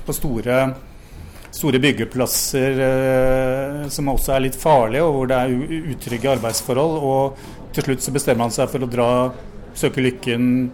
på 0.08 0.16
store, 0.16 0.58
store 1.54 1.82
byggeplasser 1.84 2.82
som 3.94 4.10
også 4.16 4.34
er 4.34 4.46
litt 4.48 4.58
farlige, 4.58 5.04
og 5.06 5.20
hvor 5.20 5.30
det 5.30 5.38
er 5.44 5.94
utrygge 5.94 6.34
arbeidsforhold. 6.38 6.98
Og 7.06 7.76
til 7.76 7.90
slutt 7.90 8.08
så 8.08 8.16
bestemmer 8.16 8.48
han 8.48 8.56
seg 8.56 8.72
for 8.72 8.88
å 8.88 8.90
dra, 8.90 9.10
søke 9.78 10.02
lykken 10.02 10.72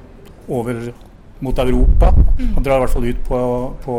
over 0.47 0.93
mot 1.41 1.59
Europa. 1.59 2.13
Han 2.39 2.63
drar 2.63 2.79
i 2.79 2.85
hvert 2.85 2.95
fall 2.95 3.09
ut 3.11 3.21
på, 3.27 3.41
på 3.85 3.97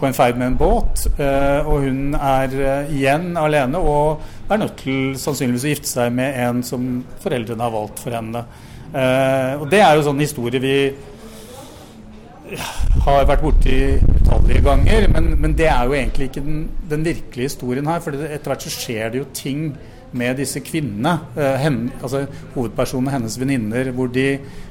på 0.00 0.08
en 0.08 0.16
ferd 0.16 0.38
med 0.40 0.46
en 0.46 0.56
båt. 0.56 1.04
Eh, 1.20 1.68
og 1.68 1.84
hun 1.84 2.16
er 2.16 2.56
eh, 2.56 2.92
igjen 2.96 3.34
alene 3.38 3.80
og 3.80 4.50
er 4.50 4.62
nødt 4.62 4.78
til 4.80 5.14
sannsynligvis 5.20 5.66
å 5.66 5.72
gifte 5.74 5.90
seg 5.90 6.16
med 6.16 6.36
en 6.40 6.64
som 6.66 6.88
foreldrene 7.22 7.66
har 7.66 7.74
valgt 7.74 8.02
for 8.04 8.16
henne. 8.16 8.44
Eh, 8.90 9.60
og 9.60 9.68
det 9.70 9.82
er 9.84 9.96
jo 9.96 10.06
sånn 10.08 10.22
historie 10.22 10.62
vi 10.62 10.76
har 13.04 13.28
vært 13.28 13.44
borti 13.44 13.76
utallige 14.00 14.64
ganger, 14.64 15.04
men, 15.12 15.28
men, 15.38 15.52
det 15.54 15.68
er 15.70 15.84
jo 15.86 15.94
egentlig 15.94 16.30
ikke 16.30 16.42
den, 16.42 16.64
den 16.90 17.04
virkelige 17.06 17.52
historien 17.52 17.86
her. 17.86 18.02
For 18.02 18.16
etter 18.26 18.50
hvert 18.50 18.66
så 18.66 18.72
skjer 18.74 19.12
det 19.12 19.20
jo 19.20 19.28
ting 19.36 19.68
med 20.12 20.40
disse 20.40 20.62
kvinnene, 20.64 21.18
eh, 21.36 21.56
henne, 21.62 21.92
altså 22.02 22.24
hovedpersonene, 22.54 23.12
hennes 23.14 23.38
venninner, 23.40 23.92
hvor, 23.94 24.10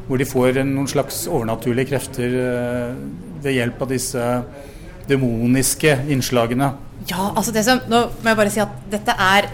hvor, 0.07 0.19
de 0.19 0.27
får 0.27 0.61
noen 0.63 0.89
slags 0.89 1.25
overnaturlige 1.27 1.91
krefter 1.93 2.35
eh, 2.43 2.99
ved 3.43 3.55
hjelp 3.55 3.81
av 3.85 3.93
disse 3.93 4.27
demoniske 5.09 5.95
innslagene. 6.11 6.73
Ja, 7.09 7.31
altså 7.31 7.53
det 7.55 7.63
som, 7.65 7.79
Nå 7.89 8.05
må 8.19 8.31
jeg 8.31 8.37
bare 8.37 8.53
si 8.53 8.61
at 8.61 8.75
dette 8.91 9.15
er 9.15 9.47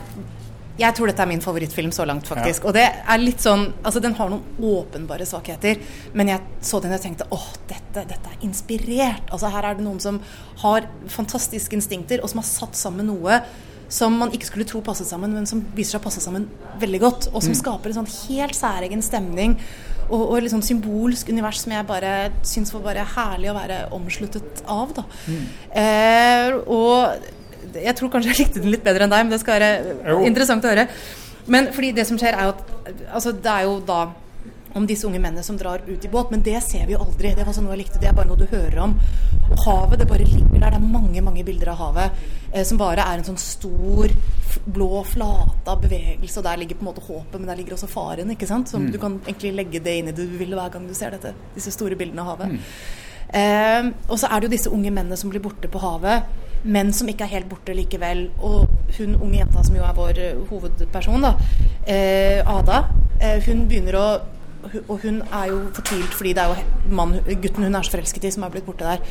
jeg 0.76 0.92
tror 0.92 1.08
dette 1.08 1.24
er 1.24 1.30
min 1.30 1.44
favorittfilm 1.44 1.92
så 1.96 2.04
langt, 2.04 2.28
faktisk. 2.28 2.66
Ja. 2.66 2.68
Og 2.68 2.74
det 2.76 2.84
er 2.84 3.22
litt 3.22 3.40
sånn 3.44 3.70
Altså, 3.80 4.02
den 4.04 4.16
har 4.18 4.32
noen 4.32 4.44
åpenbare 4.60 5.28
svakheter, 5.28 5.80
men 6.12 6.34
jeg 6.34 6.44
så 6.68 6.82
den 6.84 6.96
og 6.96 7.00
tenkte 7.04 7.28
åh, 7.32 7.46
dette, 7.70 8.04
dette, 8.10 8.34
er 8.34 8.44
inspirert. 8.44 9.30
Altså, 9.30 9.52
her 9.54 9.70
er 9.70 9.78
det 9.78 9.86
noen 9.86 10.02
som 10.04 10.20
har 10.66 10.90
fantastiske 11.12 11.78
instinkter, 11.80 12.20
og 12.20 12.32
som 12.32 12.44
har 12.44 12.50
satt 12.50 12.76
sammen 12.80 13.08
noe 13.08 13.40
som 13.92 14.16
man 14.18 14.32
ikke 14.34 14.48
skulle 14.50 14.68
tro 14.68 14.82
passet 14.86 15.08
sammen, 15.10 15.34
men 15.36 15.46
som 15.50 15.62
viser 15.76 15.96
seg 15.96 16.02
å 16.02 16.06
passe 16.08 16.24
sammen 16.24 16.48
veldig 16.82 17.02
godt. 17.04 17.28
Og 17.34 17.44
som 17.44 17.54
mm. 17.54 17.60
skaper 17.62 17.92
en 17.92 18.00
sånn 18.02 18.14
helt 18.26 18.58
særegen 18.58 19.04
stemning 19.06 19.60
og, 20.10 20.22
og 20.22 20.42
liksom 20.46 20.62
symbolsk 20.66 21.30
univers 21.34 21.64
som 21.64 21.74
jeg 21.74 21.88
bare 21.90 22.16
syns 22.46 22.74
var 22.76 22.84
bare 22.86 23.06
herlig 23.16 23.52
å 23.52 23.58
være 23.58 23.80
omsluttet 23.96 24.66
av. 24.70 24.94
Da. 24.98 25.06
Mm. 25.30 25.46
Eh, 25.82 26.60
og 26.66 27.80
jeg 27.82 27.96
tror 27.98 28.12
kanskje 28.14 28.34
jeg 28.34 28.44
likte 28.44 28.62
den 28.64 28.74
litt 28.74 28.86
bedre 28.86 29.08
enn 29.08 29.14
deg, 29.14 29.26
men 29.26 29.34
det 29.34 29.42
skal 29.42 29.58
være 29.60 29.96
jo. 30.12 30.20
interessant 30.28 30.66
å 30.66 30.74
høre. 30.74 30.88
Men 31.52 31.72
fordi 31.74 31.92
det 31.98 32.06
som 32.10 32.18
skjer, 32.18 32.38
er 32.38 32.48
jo 32.48 32.54
at 32.56 32.94
altså, 33.14 33.34
det 33.34 33.52
er 33.52 33.66
jo 33.68 33.82
da 33.86 34.06
om 34.76 34.84
disse 34.88 35.08
unge 35.08 35.22
mennene 35.24 35.44
som 35.46 35.56
drar 35.58 35.86
ut 35.88 36.06
i 36.06 36.10
båt, 36.12 36.32
men 36.34 36.42
det 36.44 36.58
ser 36.66 36.84
vi 36.88 36.96
jo 36.98 37.04
aldri. 37.06 37.32
Det 37.38 37.46
var 37.48 37.56
sånn 37.56 37.64
noe 37.68 37.78
jeg 37.78 37.86
likte, 37.86 38.02
det 38.02 38.10
er 38.10 38.18
bare 38.18 38.28
noe 38.28 38.42
du 38.42 38.48
hører 38.50 38.82
om. 38.84 38.98
Havet, 39.64 40.02
det 40.02 40.08
bare 40.10 40.28
ligger 40.28 40.60
der. 40.60 40.74
Det 40.74 40.82
er 40.82 40.84
mange 40.84 41.24
mange 41.24 41.46
bilder 41.48 41.72
av 41.72 41.80
havet 41.80 42.26
som 42.64 42.80
bare 42.80 43.04
er 43.04 43.20
en 43.20 43.28
sånn 43.28 43.40
stor, 43.42 44.12
blå 44.66 45.04
flate 45.04 45.72
av 45.72 45.82
bevegelse. 45.84 46.40
Og 46.40 46.46
der 46.48 46.62
ligger 46.62 46.80
på 46.80 46.86
en 46.86 46.92
måte 46.92 47.04
håpet, 47.04 47.40
men 47.40 47.50
der 47.50 47.60
ligger 47.60 47.76
også 47.76 47.90
faren. 47.92 48.32
ikke 48.32 48.48
sant? 48.48 48.72
Så 48.72 48.80
mm. 48.80 48.92
du 48.94 49.00
kan 49.02 49.20
egentlig 49.26 49.56
legge 49.58 49.84
det 49.84 49.98
inn 50.00 50.12
i 50.12 50.16
det 50.16 50.30
du 50.30 50.38
vil 50.40 50.56
hver 50.56 50.72
gang 50.74 50.88
du 50.88 50.94
ser 50.96 51.16
dette, 51.16 51.34
disse 51.56 51.74
store 51.76 51.98
bildene 52.00 52.24
av 52.24 52.36
havet. 52.36 52.56
Mm. 52.56 53.04
Eh, 53.36 53.92
og 54.08 54.20
så 54.22 54.30
er 54.30 54.40
det 54.40 54.48
jo 54.48 54.56
disse 54.56 54.72
unge 54.72 54.92
mennene 54.94 55.18
som 55.20 55.32
blir 55.34 55.44
borte 55.44 55.68
på 55.72 55.82
havet, 55.84 56.30
men 56.66 56.94
som 56.94 57.10
ikke 57.10 57.26
er 57.28 57.34
helt 57.36 57.50
borte 57.50 57.76
likevel. 57.76 58.30
Og 58.40 58.70
hun 58.98 59.18
unge 59.18 59.42
jenta 59.42 59.66
som 59.66 59.76
jo 59.78 59.86
er 59.86 59.98
vår 59.98 60.22
uh, 60.22 60.46
hovedperson, 60.50 61.26
da, 61.26 61.36
eh, 61.84 62.40
Ada, 62.42 62.86
eh, 63.20 63.42
hun 63.50 63.68
begynner 63.70 64.00
å 64.00 64.08
og 64.90 65.04
hun 65.04 65.20
er 65.22 65.52
jo 65.52 65.60
fortvilt 65.78 66.16
fordi 66.18 66.32
det 66.34 66.42
er 66.42 66.50
jo 66.50 66.94
mann, 66.98 67.12
gutten 67.28 67.68
hun 67.68 67.76
er 67.78 67.86
så 67.86 67.94
forelsket 67.94 68.24
i, 68.26 68.32
som 68.34 68.48
er 68.48 68.54
blitt 68.56 68.66
borte 68.66 68.88
der. 68.88 69.04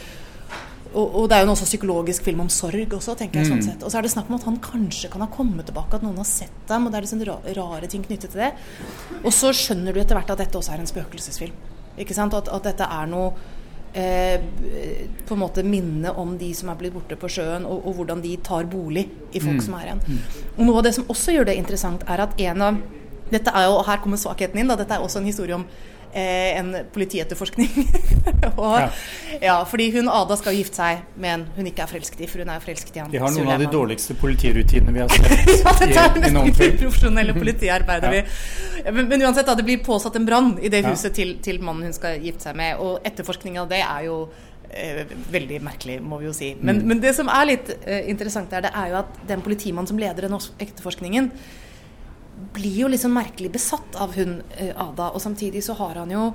Og, 0.95 1.17
og, 1.19 1.25
det 1.29 1.37
er 1.37 1.43
jo 1.43 1.49
en 1.49 1.55
også 1.55 1.67
psykologisk 1.69 2.27
film 2.27 2.45
om 2.45 2.51
sorg 2.53 2.95
også, 2.97 3.17
tenker 3.19 3.41
jeg. 3.41 3.51
sånn 3.51 3.63
mm. 3.63 3.67
sett. 3.67 3.83
Og 3.83 3.93
så 3.93 3.99
er 3.99 4.07
det 4.07 4.13
snakk 4.15 4.31
om 4.31 4.39
at 4.39 4.47
han 4.49 4.61
kanskje 4.63 5.11
kan 5.13 5.25
ha 5.25 5.29
kommet 5.33 5.67
tilbake, 5.69 5.99
at 5.99 6.07
noen 6.07 6.21
har 6.23 6.29
sett 6.29 6.55
dem. 6.71 6.87
Og 6.87 6.95
det 6.95 7.01
er 7.01 7.07
liksom 7.09 7.25
rare 7.59 7.91
ting 7.91 8.07
knyttet 8.07 8.35
til 8.35 8.45
det. 8.45 8.53
Og 9.25 9.33
så 9.35 9.53
skjønner 9.57 9.95
du 9.95 10.01
etter 10.03 10.19
hvert 10.19 10.33
at 10.35 10.45
dette 10.45 10.61
også 10.61 10.77
er 10.77 10.85
en 10.85 10.91
spøkelsesfilm. 10.91 11.61
Ikke 12.01 12.17
sant? 12.17 12.35
At, 12.39 12.51
at 12.53 12.71
dette 12.71 12.87
er 12.87 13.11
noe 13.11 13.33
eh, 13.95 14.43
på 15.27 15.37
en 15.37 15.43
måte 15.43 15.65
minne 15.67 16.15
om 16.21 16.37
de 16.39 16.51
som 16.57 16.71
er 16.71 16.79
blitt 16.81 16.95
borte 16.95 17.19
på 17.19 17.31
sjøen, 17.31 17.67
og, 17.67 17.87
og 17.87 18.01
hvordan 18.01 18.23
de 18.25 18.35
tar 18.45 18.69
bolig 18.71 19.09
i 19.33 19.43
folk 19.43 19.61
mm. 19.61 19.65
som 19.67 19.79
er 19.79 19.89
igjen. 19.89 20.05
Mm. 20.07 20.45
Og 20.57 20.69
noe 20.69 20.83
av 20.83 20.87
det 20.89 20.95
som 20.99 21.09
også 21.11 21.37
gjør 21.37 21.51
det 21.51 21.59
interessant, 21.61 22.07
er 22.11 22.27
at 22.27 22.39
en 22.47 22.69
av 22.69 22.85
dette 23.33 23.51
er 23.51 23.67
jo, 23.67 23.79
og 23.81 23.87
Her 23.89 24.03
kommer 24.03 24.21
svakheten 24.21 24.61
inn. 24.61 24.71
Da. 24.71 24.77
Dette 24.79 24.97
er 24.97 25.05
også 25.05 25.23
en 25.23 25.29
historie 25.29 25.57
om 25.57 25.65
en 26.15 26.71
politietterforskning. 26.95 27.71
og, 28.63 28.77
ja. 28.79 28.89
ja. 29.43 29.57
fordi 29.69 29.89
hun 29.97 30.09
Ada 30.13 30.37
skal 30.39 30.57
gifte 30.57 30.79
seg 30.79 31.19
med 31.21 31.35
en 31.35 31.45
hun 31.57 31.69
ikke 31.71 31.85
er 31.85 31.91
forelsket 31.91 32.25
i, 32.25 32.29
for 32.31 32.45
hun 32.45 32.53
er 32.55 32.63
forelsket 32.63 32.97
i 32.97 33.03
han. 33.03 33.11
De 33.13 33.23
har 33.23 33.35
noen 33.35 33.53
av 33.57 33.65
de 33.65 33.69
dårligste 33.73 34.17
politirutinene 34.21 34.95
vi 34.95 35.03
har 35.03 35.11
sett 35.11 35.53
ja, 35.65 35.75
dette 35.81 36.31
er 36.31 36.39
i, 36.39 36.53
i 36.53 36.73
profesjonelle 36.79 37.35
politiarbeider 37.37 38.19
ja. 38.21 38.25
men, 38.91 39.09
men, 39.11 39.25
uansett, 39.27 39.47
da, 39.49 39.57
det 39.59 39.67
blir 39.67 39.83
påsatt 39.85 40.17
en 40.21 40.27
brann 40.29 40.55
i 40.63 40.71
det 40.73 40.85
huset 40.87 41.15
til, 41.17 41.37
til 41.45 41.61
mannen 41.65 41.91
hun 41.91 41.97
skal 41.97 42.23
gifte 42.23 42.49
seg 42.49 42.59
med. 42.59 42.79
Og 42.83 43.05
etterforskning 43.07 43.59
av 43.61 43.69
det 43.71 43.83
er 43.83 44.07
jo 44.07 44.21
eh, 44.71 45.03
veldig 45.35 45.61
merkelig, 45.65 45.99
må 46.05 46.21
vi 46.23 46.31
jo 46.31 46.37
si. 46.37 46.55
Men, 46.61 46.81
mm. 46.81 46.89
men 46.93 47.03
det 47.03 47.15
som 47.19 47.31
er 47.33 47.51
litt 47.51 47.75
eh, 47.83 48.07
interessant 48.13 48.53
der, 48.55 48.69
det 48.69 48.73
er 48.75 48.95
jo 48.95 49.03
at 49.03 49.21
den 49.29 49.45
politimannen 49.45 49.91
som 49.91 50.01
leder 50.01 50.29
den 50.29 50.39
etterforskningen, 50.39 51.31
blir 52.55 52.77
jo 52.85 52.91
liksom 52.91 53.15
merkelig 53.15 53.51
besatt 53.55 53.97
av 54.01 54.15
hun 54.19 54.41
eh, 54.57 54.71
Ada. 54.71 55.11
Og 55.15 55.23
samtidig 55.23 55.65
så 55.65 55.77
har 55.79 56.01
han 56.03 56.11
jo 56.11 56.29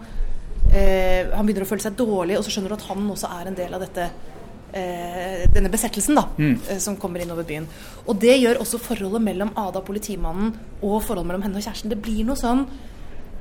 eh, 0.74 1.30
Han 1.34 1.46
begynner 1.48 1.66
å 1.66 1.70
føle 1.70 1.84
seg 1.84 1.98
dårlig, 2.00 2.38
og 2.40 2.46
så 2.46 2.54
skjønner 2.54 2.74
du 2.74 2.80
at 2.80 2.90
han 2.90 3.08
også 3.16 3.32
er 3.40 3.50
en 3.50 3.58
del 3.58 3.76
av 3.76 3.84
dette 3.84 4.10
eh, 4.74 5.48
denne 5.54 5.72
besettelsen 5.72 6.20
da, 6.20 6.26
mm. 6.38 6.56
eh, 6.70 6.82
som 6.84 6.98
kommer 7.00 7.24
inn 7.24 7.34
over 7.34 7.48
byen. 7.48 7.68
Og 8.06 8.20
det 8.22 8.38
gjør 8.40 8.62
også 8.64 8.82
forholdet 8.84 9.24
mellom 9.26 9.54
Ada, 9.60 9.84
politimannen, 9.86 10.54
og 10.82 11.02
forholdet 11.04 11.32
mellom 11.32 11.48
henne 11.48 11.60
og 11.60 11.66
kjæresten. 11.66 11.92
Det 11.92 12.02
blir 12.04 12.28
noe 12.28 12.40
sånn 12.40 12.66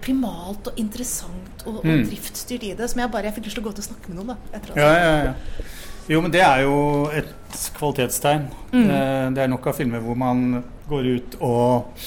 primalt 0.02 0.70
og 0.70 0.78
interessant 0.78 1.64
og, 1.66 1.80
og 1.80 1.88
mm. 1.88 2.04
driftsstyrt 2.06 2.68
i 2.68 2.76
det 2.78 2.86
som 2.90 3.02
jeg 3.02 3.10
bare 3.10 3.28
jeg 3.28 3.38
fikk 3.38 3.48
lyst 3.48 3.58
til 3.58 3.64
å 3.64 3.66
gå 3.66 3.74
til 3.74 3.82
å 3.82 3.88
snakke 3.88 4.12
med 4.12 4.20
noen. 4.20 4.30
da 4.30 4.58
etter 4.58 4.78
ja, 4.78 4.92
ja, 4.94 5.14
ja. 5.26 5.66
Jo, 6.08 6.22
men 6.24 6.32
det 6.32 6.40
er 6.40 6.62
jo 6.64 6.76
et 7.12 7.58
kvalitetstegn. 7.76 8.46
Mm. 8.70 8.84
Eh, 8.86 9.24
det 9.36 9.42
er 9.42 9.50
nok 9.52 9.66
av 9.68 9.76
filmer 9.76 10.00
hvor 10.04 10.16
man 10.16 10.62
går 10.88 11.08
ut 11.18 11.34
og 11.44 12.06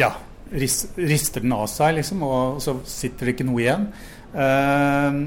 ja, 0.00 0.14
rister 0.50 1.44
den 1.44 1.54
av 1.54 1.68
seg, 1.70 1.94
liksom, 2.00 2.24
og 2.26 2.60
så 2.64 2.76
sitter 2.88 3.28
det 3.28 3.36
ikke 3.36 3.48
noe 3.48 3.62
igjen. 3.62 3.86
Uh, 4.34 5.20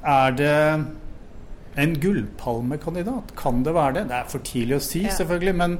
er 0.00 0.36
det 0.36 0.56
en 1.80 1.96
gullpalmekandidat? 2.00 3.34
Kan 3.38 3.64
det 3.64 3.74
være 3.76 3.98
det? 3.98 4.06
Det 4.10 4.16
er 4.18 4.30
for 4.30 4.46
tidlig 4.46 4.78
å 4.78 4.84
si, 4.84 5.04
ja. 5.06 5.16
selvfølgelig. 5.16 5.56
Men, 5.60 5.76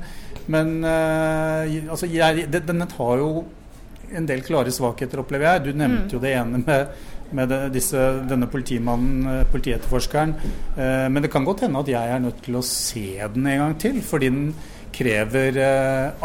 men 0.52 0.74
uh, 0.84 1.64
altså, 1.90 2.08
jeg, 2.10 2.48
det, 2.52 2.66
den 2.68 2.84
har 2.84 3.22
jo 3.22 3.30
en 4.10 4.26
del 4.26 4.42
klare 4.42 4.72
svakheter, 4.74 5.22
opplever 5.22 5.54
jeg. 5.54 5.64
Du 5.68 5.72
nevnte 5.72 6.08
mm. 6.08 6.12
jo 6.16 6.22
det 6.22 6.34
ene 6.34 6.60
med, 6.64 7.00
med 7.38 7.52
det, 7.52 7.60
disse, 7.76 8.04
denne 8.26 8.48
politimannen, 8.50 9.28
eh, 9.30 9.44
politietterforskeren. 9.52 10.34
Uh, 10.74 11.06
men 11.08 11.22
det 11.22 11.32
kan 11.32 11.46
godt 11.46 11.64
hende 11.66 11.80
at 11.84 11.92
jeg 11.92 12.14
er 12.16 12.22
nødt 12.26 12.44
til 12.44 12.58
å 12.58 12.66
se 12.66 13.06
den 13.36 13.46
en 13.46 13.64
gang 13.64 13.80
til, 13.80 14.04
fordi 14.04 14.32
den 14.34 14.52
krever 14.90 15.54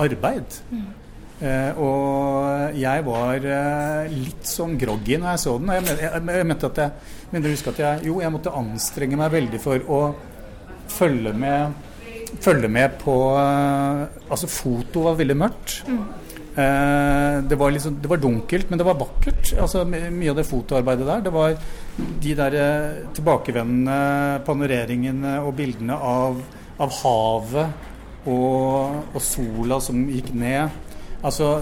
arbeid. 0.02 0.56
Mm. 0.74 1.05
Eh, 1.44 1.80
og 1.84 2.78
jeg 2.80 3.04
var 3.04 3.44
eh, 3.44 4.06
litt 4.08 4.48
sånn 4.48 4.78
groggy 4.80 5.18
når 5.20 5.34
jeg 5.34 5.42
så 5.44 5.56
den. 5.60 5.72
Og 5.72 5.80
jeg, 5.82 5.98
jeg, 6.06 6.22
jeg 6.40 6.48
mente 6.48 6.70
at 6.70 6.80
jeg, 6.80 7.16
mener 7.34 7.50
å 7.50 7.56
huske 7.58 7.74
at 7.74 7.82
jeg, 7.84 8.06
jo, 8.08 8.22
jeg 8.24 8.32
måtte 8.36 8.54
anstrenge 8.56 9.20
meg 9.20 9.34
veldig 9.34 9.60
for 9.64 9.90
å 9.92 10.00
følge 10.96 11.34
med, 11.36 11.90
følge 12.44 12.70
med 12.72 12.96
på 13.02 13.18
eh, 13.42 14.06
Altså, 14.30 14.48
foto 14.52 15.10
var 15.10 15.18
veldig 15.20 15.38
mørkt. 15.42 15.82
Mm. 15.90 16.06
Eh, 16.56 17.42
det, 17.52 17.58
var 17.60 17.76
liksom, 17.76 18.00
det 18.00 18.14
var 18.14 18.24
dunkelt, 18.24 18.72
men 18.72 18.80
det 18.80 18.88
var 18.88 19.02
vakkert. 19.02 19.52
Altså, 19.60 19.84
mye 19.92 20.32
av 20.32 20.40
det 20.40 20.48
fotoarbeidet 20.48 21.10
der. 21.10 21.26
Det 21.28 21.36
var 21.36 21.58
de 22.24 22.38
der 22.40 22.58
tilbakevendende 23.18 24.40
panoreringene 24.48 25.36
og 25.44 25.52
bildene 25.60 26.00
av, 26.00 26.40
av 26.80 26.96
havet 27.02 27.92
og, 28.26 29.04
og 29.12 29.22
sola 29.24 29.84
som 29.84 30.08
gikk 30.08 30.32
ned. 30.32 30.85
Altså, 31.26 31.56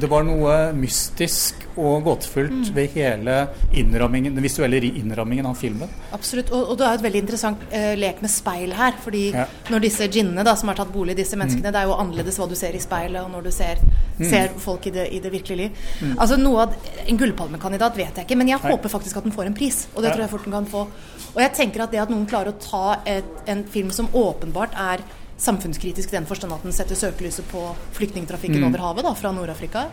det 0.00 0.08
var 0.08 0.24
noe 0.24 0.54
mystisk 0.72 1.66
og 1.76 2.04
gåtefullt 2.06 2.70
mm. 2.70 2.70
ved 2.76 2.94
hele 2.96 3.34
innrammingen, 3.76 4.34
den 4.36 4.44
visuelle 4.44 4.80
innrammingen 4.88 5.46
av 5.48 5.58
filmen. 5.60 5.90
Absolutt. 6.16 6.52
Og, 6.52 6.72
og 6.72 6.78
det 6.80 6.86
er 6.88 6.96
et 6.96 7.04
veldig 7.06 7.22
interessant 7.22 7.66
uh, 7.74 7.92
lek 7.98 8.22
med 8.24 8.32
speil 8.32 8.72
her. 8.76 8.96
fordi 9.04 9.26
ja. 9.34 9.46
når 9.72 9.84
disse 9.86 10.08
djinnene 10.08 10.56
som 10.56 10.72
har 10.72 10.80
tatt 10.80 10.92
bolig 10.94 11.16
i 11.16 11.20
disse 11.22 11.36
menneskene, 11.36 11.68
mm. 11.68 11.76
det 11.76 11.82
er 11.82 11.90
jo 11.90 11.98
annerledes 11.98 12.40
hva 12.40 12.48
du 12.48 12.56
ser 12.58 12.76
i 12.76 12.82
speilet, 12.82 13.20
og 13.22 13.30
når 13.34 13.48
du 13.48 13.52
ser, 13.54 13.84
mm. 13.84 14.26
ser 14.32 14.52
folk 14.64 14.88
i 14.88 14.94
det, 14.96 15.08
i 15.12 15.20
det, 15.20 15.32
virkelige 15.32 15.60
liv. 15.60 15.86
Mm. 16.00 16.16
Altså 16.16 16.40
noe 16.40 16.66
av, 16.66 16.76
En 17.06 17.18
gullpalmekandidat 17.18 17.96
vet 17.98 18.20
jeg 18.20 18.28
ikke, 18.28 18.38
men 18.40 18.52
jeg 18.52 18.62
Nei. 18.62 18.72
håper 18.72 18.92
faktisk 18.92 19.20
at 19.20 19.28
den 19.28 19.34
får 19.36 19.50
en 19.50 19.56
pris. 19.56 19.86
Og 19.92 20.00
det 20.00 20.12
ja. 20.12 20.16
tror 20.16 20.24
jeg 20.24 20.32
fort 20.32 20.48
den 20.48 20.56
kan 20.56 20.70
få. 20.72 20.86
Og 21.32 21.40
jeg 21.40 21.56
tenker 21.56 21.84
at 21.84 21.92
det 21.92 22.00
at 22.00 22.12
noen 22.12 22.28
klarer 22.28 22.52
å 22.52 22.60
ta 22.62 23.00
et, 23.08 23.28
en 23.50 23.64
film 23.68 23.92
som 23.92 24.08
åpenbart 24.16 24.76
er 24.78 25.04
samfunnskritisk 25.42 26.12
i 26.12 26.18
den 26.18 26.28
forstand 26.28 26.54
at 26.54 26.66
den 26.66 26.74
setter 26.74 26.98
søkelyset 26.98 27.48
på 27.50 27.64
flyktningtrafikken 27.96 28.62
mm. 28.62 28.68
over 28.70 28.84
havet 28.86 29.08
da, 29.08 29.14
fra 29.18 29.32
Nord-Afrika. 29.34 29.88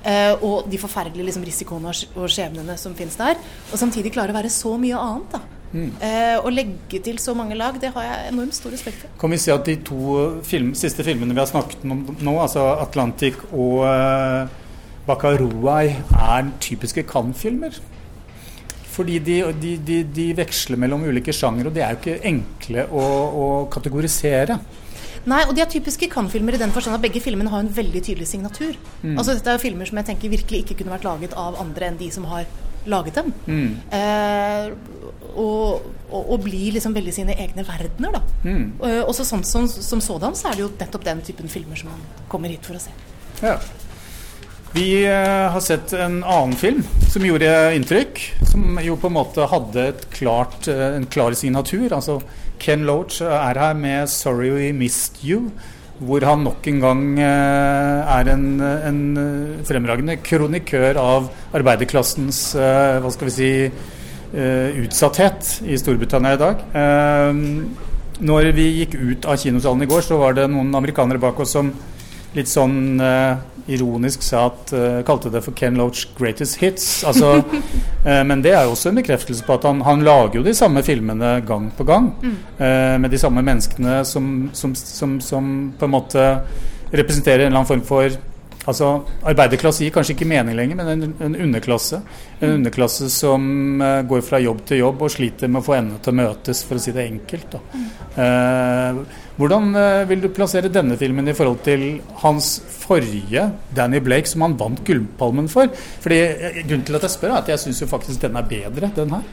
Uh, 0.00 0.34
og 0.40 0.68
de 0.72 0.78
forferdelige 0.80 1.26
liksom, 1.28 1.44
risikoene 1.44 1.92
og 1.92 2.28
skjebnene 2.32 2.76
som 2.80 2.94
finnes 2.96 3.18
der. 3.20 3.40
Og 3.70 3.80
samtidig 3.80 4.14
klare 4.14 4.32
å 4.32 4.38
være 4.38 4.52
så 4.52 4.74
mye 4.80 4.98
annet. 4.98 5.34
da. 5.36 5.42
Mm. 5.70 5.90
Uh, 6.00 6.38
å 6.48 6.50
legge 6.50 6.98
til 7.04 7.20
så 7.22 7.34
mange 7.38 7.54
lag, 7.58 7.76
det 7.78 7.92
har 7.94 8.06
jeg 8.06 8.32
enormt 8.32 8.56
stor 8.56 8.72
respekt 8.74 9.04
for. 9.04 9.12
Kan 9.20 9.34
vi 9.34 9.38
si 9.38 9.52
at 9.54 9.68
de 9.68 9.76
to 9.86 10.16
film, 10.46 10.72
siste 10.78 11.06
filmene 11.06 11.36
vi 11.36 11.42
har 11.42 11.50
snakket 11.50 11.84
om 11.86 12.02
nå, 12.18 12.34
altså 12.42 12.64
'Atlantic' 12.80 13.44
og 13.52 13.84
uh, 13.86 14.48
'Bakaruai', 15.06 16.00
er 16.16 16.50
typiske 16.60 17.04
Cannes-filmer? 17.06 17.78
Fordi 19.00 19.16
de, 19.24 19.40
de, 19.56 19.74
de, 19.80 20.02
de, 20.12 20.28
veksler 20.36 20.76
mellom 20.80 21.06
ulike 21.08 21.32
sjangere, 21.32 21.70
og 21.70 21.76
de 21.76 21.80
er 21.80 21.94
jo 21.94 22.00
ikke 22.02 22.20
enkle 22.28 22.84
å, 22.92 23.04
å 23.32 23.46
kategorisere. 23.72 24.58
Nei, 25.30 25.38
og 25.46 25.54
de 25.56 25.62
er 25.64 25.70
typiske 25.72 26.08
Cannes-filmer 26.12 26.56
i 26.56 26.60
den 26.60 26.72
forstand 26.74 26.98
at 26.98 27.04
begge 27.04 27.22
filmene 27.24 27.48
har 27.52 27.64
en 27.64 27.70
veldig 27.72 28.02
tydelig 28.04 28.28
signatur. 28.28 28.76
Mm. 29.00 29.14
Altså 29.14 29.36
Dette 29.36 29.54
er 29.56 29.62
filmer 29.62 29.88
som 29.88 30.00
jeg 30.00 30.08
tenker 30.10 30.32
virkelig 30.32 30.62
ikke 30.64 30.76
kunne 30.80 30.92
vært 30.94 31.08
laget 31.08 31.36
av 31.40 31.56
andre 31.60 31.88
enn 31.88 31.98
de 32.00 32.10
som 32.12 32.28
har 32.28 32.44
laget 32.88 33.20
dem. 33.20 33.32
Mm. 33.48 33.72
Eh, 33.96 34.70
og, 35.30 35.90
og, 36.10 36.20
og, 36.20 36.36
bli 36.44 36.70
liksom 36.76 36.96
veldig 36.96 37.12
sine 37.14 37.36
egne 37.40 37.64
verdener, 37.68 38.16
da. 38.16 38.22
Mm. 38.44 38.64
Eh, 38.84 39.02
også 39.04 39.24
som, 39.28 39.44
som, 39.44 39.68
som, 39.68 40.00
sådan 40.04 40.36
så 40.36 40.50
er 40.50 40.58
det 40.58 40.66
jo 40.66 40.72
nettopp 40.80 41.08
den 41.08 41.24
typen 41.24 41.52
filmer 41.52 41.80
som 41.80 41.92
man 41.92 42.04
kommer 42.32 42.52
hit 42.52 42.68
for 42.68 42.76
å 42.76 42.82
se. 42.82 42.92
Ja. 43.40 43.56
Vi 44.72 45.06
eh, 45.06 45.50
har 45.50 45.60
sett 45.60 45.92
en 45.92 46.20
annen 46.24 46.54
film 46.54 46.84
som 47.10 47.24
gjorde 47.26 47.50
inntrykk. 47.74 48.20
Som 48.52 48.78
jo 48.82 48.94
på 49.00 49.10
en 49.10 49.16
måte 49.16 49.48
hadde 49.50 49.88
klart, 50.14 50.68
eh, 50.70 50.94
en 50.94 51.08
klar 51.10 51.34
signatur. 51.34 51.88
Altså 51.90 52.20
Ken 52.62 52.86
Loach 52.86 53.18
er 53.20 53.58
her 53.58 53.74
med 53.74 54.08
'Sorry 54.08 54.50
We 54.54 54.72
Missed 54.72 55.24
You'. 55.26 55.50
Hvor 55.98 56.24
han 56.24 56.44
nok 56.44 56.66
en 56.66 56.80
gang 56.80 57.18
eh, 57.18 58.14
er 58.18 58.30
en, 58.30 58.60
en 58.60 59.00
fremragende 59.66 60.16
kronikør 60.22 60.96
av 60.96 61.28
arbeiderklassens 61.52 62.54
hva 62.54 63.10
skal 63.10 63.28
vi 63.28 63.34
si, 63.34 63.52
utsatthet 64.32 65.66
i 65.66 65.76
Storbritannia 65.76 66.34
i 66.34 66.40
dag. 66.40 66.62
Når 68.20 68.52
vi 68.54 68.70
gikk 68.78 68.94
ut 68.94 69.26
av 69.26 69.36
kinosalen 69.36 69.82
i 69.82 69.90
går, 69.90 70.00
så 70.00 70.16
var 70.16 70.32
det 70.38 70.48
noen 70.48 70.72
amerikanere 70.74 71.18
bak 71.18 71.40
oss 71.40 71.52
som 71.58 71.72
litt 72.32 72.48
sånn 72.48 73.00
ironisk 73.68 74.22
sa 74.24 74.46
at, 74.48 74.72
uh, 74.72 75.02
kalte 75.06 75.30
det 75.32 75.42
for 75.44 75.56
Ken 75.56 75.76
Loach 75.78 76.06
'greatest 76.16 76.60
hits'. 76.60 77.04
Altså, 77.06 77.42
uh, 77.42 78.22
men 78.28 78.42
det 78.42 78.54
er 78.54 78.64
jo 78.64 78.74
også 78.76 78.90
en 78.90 79.00
bekreftelse 79.02 79.44
på 79.44 79.58
at 79.58 79.68
han, 79.68 79.82
han 79.86 80.04
lager 80.06 80.40
jo 80.40 80.46
de 80.46 80.54
samme 80.54 80.82
filmene 80.82 81.40
gang 81.46 81.70
på 81.76 81.84
gang. 81.84 82.12
Mm. 82.22 82.36
Uh, 82.60 82.96
med 83.00 83.10
de 83.10 83.18
samme 83.18 83.42
menneskene 83.42 84.04
som, 84.04 84.50
som, 84.52 84.74
som, 84.74 85.20
som, 85.20 85.72
på 85.78 85.84
en 85.84 85.96
måte 85.96 86.26
representerer 86.90 87.46
en 87.46 87.52
eller 87.52 87.62
annen 87.62 87.72
form 87.74 87.86
for 87.86 88.18
Altså, 88.68 88.90
Arbeiderklasse 89.24 89.86
gir 89.86 89.92
kanskje 89.94 90.12
ikke 90.12 90.26
mening 90.28 90.52
lenger, 90.54 90.76
men 90.76 90.88
en, 90.92 91.14
en 91.24 91.36
underklasse. 91.46 92.02
En 92.40 92.50
mm. 92.50 92.56
underklasse 92.58 93.08
som 93.10 93.80
uh, 93.80 94.02
går 94.04 94.20
fra 94.26 94.38
jobb 94.42 94.60
til 94.68 94.82
jobb 94.82 95.00
og 95.06 95.12
sliter 95.14 95.48
med 95.48 95.62
å 95.62 95.64
få 95.64 95.78
endene 95.78 96.02
til 96.04 96.12
å 96.12 96.18
møtes, 96.20 96.60
for 96.68 96.76
å 96.76 96.84
si 96.84 96.92
det 96.92 97.06
enkelt. 97.08 97.56
da. 97.56 97.62
Mm. 97.72 99.00
Hvordan 99.40 99.70
uh, 99.72 100.02
vil 100.04 100.20
du 100.20 100.28
plassere 100.36 100.68
denne 100.68 100.98
filmen 101.00 101.30
i 101.30 101.34
forhold 101.36 101.62
til 101.64 101.84
hans 102.20 102.58
forrige, 102.82 103.46
Danny 103.76 104.02
Blake, 104.04 104.28
som 104.28 104.44
han 104.44 104.58
vant 104.60 104.82
Gullpalmen 104.84 105.48
for? 105.48 105.70
Fordi 106.04 106.18
Grunnen 106.66 106.84
til 106.84 106.98
at 106.98 107.06
jeg 107.06 107.14
spør, 107.14 107.32
er 107.32 107.40
at 107.40 107.48
jeg 107.54 107.62
syns 107.62 107.80
faktisk 107.88 108.20
den 108.26 108.36
er 108.36 108.44
bedre, 108.50 108.90
den 108.96 109.14
her. 109.16 109.24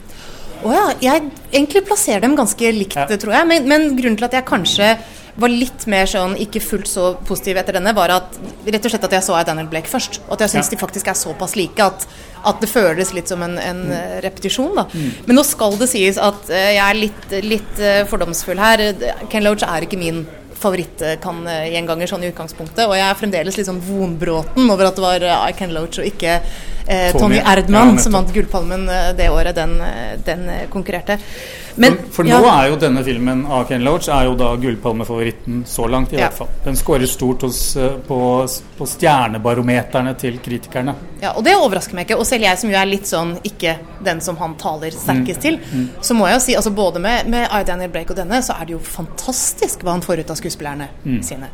Å 0.58 0.70
oh 0.70 0.74
ja. 0.74 0.86
Jeg 1.04 1.28
egentlig 1.52 1.84
plasserer 1.86 2.24
dem 2.24 2.38
ganske 2.38 2.72
likt, 2.74 2.98
ja. 2.98 3.20
tror 3.20 3.36
jeg. 3.36 3.50
Men, 3.52 3.68
men 3.70 3.90
grunnen 4.00 4.18
til 4.18 4.30
at 4.30 4.40
jeg 4.40 4.48
kanskje 4.48 4.94
var 5.38 5.54
litt 5.54 5.86
mer 5.90 6.08
sånn 6.10 6.34
ikke 6.42 6.62
fullt 6.64 6.90
så 6.90 7.12
positiv 7.28 7.60
etter 7.62 7.78
denne, 7.78 7.94
var 7.98 8.14
at 8.16 8.38
rett 8.66 8.88
og 8.88 8.94
slett 8.94 9.06
at 9.06 9.16
jeg 9.20 9.26
så 9.28 9.38
Daniel 9.46 9.70
Blake 9.70 9.90
først. 9.92 10.22
Og 10.26 10.34
at 10.38 10.46
jeg 10.46 10.56
syns 10.56 10.72
ja. 10.72 10.74
de 10.74 10.82
faktisk 10.82 11.12
er 11.12 11.20
såpass 11.20 11.54
like 11.60 11.84
at, 11.84 12.08
at, 12.42 12.58
det 12.64 12.72
føles 12.72 13.14
litt 13.14 13.30
som 13.30 13.44
en, 13.46 13.58
en 13.62 13.84
mm. 13.92 14.00
repetisjon. 14.26 14.74
da. 14.78 14.88
Mm. 14.90 15.12
Men 15.28 15.40
nå 15.40 15.46
skal 15.48 15.78
det 15.78 15.90
sies 15.94 16.18
at 16.22 16.50
uh, 16.50 16.58
jeg 16.58 16.84
er 16.84 17.02
litt, 17.04 17.38
litt 17.46 17.84
uh, 17.84 18.02
fordomsfull 18.10 18.62
her. 18.62 18.88
Ken 19.32 19.46
Loach 19.46 19.66
er 19.68 19.86
ikke 19.86 20.02
min 20.02 20.26
favoritt-kan-gjenganger 20.58 22.10
sånn 22.10 22.26
i 22.26 22.32
utgangspunktet. 22.32 22.88
Og 22.88 22.96
jeg 22.98 23.06
er 23.06 23.20
fremdeles 23.20 23.60
litt 23.60 23.70
sånn 23.70 23.84
vonbråten 23.84 24.72
over 24.74 24.90
at 24.90 24.98
det 24.98 25.06
var 25.06 25.54
Ken 25.60 25.76
Loach 25.76 26.02
og 26.02 26.10
ikke 26.10 26.40
eh, 26.88 27.12
Tony 27.12 27.38
Erdmann 27.38 27.96
ja, 27.96 28.02
som 28.02 28.14
vant 28.14 28.34
Gullpalmen 28.34 28.90
eh, 28.90 29.10
det 29.18 29.30
året 29.30 29.56
den, 29.56 29.82
eh, 29.82 30.20
den 30.26 30.50
eh, 30.50 30.68
konkurrerte. 30.70 31.18
Men, 31.76 31.98
for, 31.98 32.14
for 32.14 32.30
ja. 32.30 32.40
nå 32.42 32.50
er 32.50 32.72
jo 32.72 32.78
denne 32.82 33.04
filmen 33.06 33.44
av 33.54 33.68
Ken 33.70 33.84
Loach 33.86 34.08
er 34.10 34.26
jo 34.26 34.34
da 34.40 34.48
gullpalmefavoritten 34.58 35.60
så 35.70 35.86
langt, 35.88 36.14
i 36.14 36.18
ja. 36.18 36.26
hvert 36.26 36.40
fall. 36.40 36.50
Den 36.64 36.80
skårer 36.80 37.06
stort 37.10 37.46
hos, 37.46 37.60
på, 38.08 38.20
på, 38.80 38.88
stjernebarometerne 38.90 40.16
til 40.18 40.40
kritikerne. 40.42 40.96
Ja, 41.22 41.36
og 41.38 41.46
det 41.46 41.54
overrasker 41.60 42.00
meg 42.00 42.08
ikke. 42.08 42.18
Og 42.18 42.26
selv 42.26 42.48
jeg 42.48 42.58
som 42.58 42.74
jo 42.74 42.80
er 42.82 42.90
litt 42.90 43.10
sånn 43.10 43.36
ikke 43.46 43.78
den 44.06 44.24
som 44.26 44.40
han 44.42 44.58
taler 44.58 44.96
sterkest 44.96 45.38
mm. 45.38 45.46
til, 45.46 45.60
mm. 45.62 45.86
så 46.02 46.18
må 46.18 46.32
jeg 46.32 46.40
jo 46.40 46.46
si, 46.48 46.58
altså 46.58 46.74
både 46.74 47.04
med, 47.04 47.30
med 47.30 47.46
I. 47.46 47.62
Daniel 47.68 47.94
Blake 47.94 48.16
og 48.16 48.18
denne, 48.24 48.42
så 48.42 48.58
er 48.58 48.66
det 48.66 48.78
jo 48.78 48.82
fantastisk 48.82 49.86
hva 49.86 49.94
han 49.98 50.06
får 50.06 50.24
ut 50.24 50.34
av 50.34 50.42
skuespillerne 50.42 50.90
mm. 51.06 51.22
sine. 51.30 51.52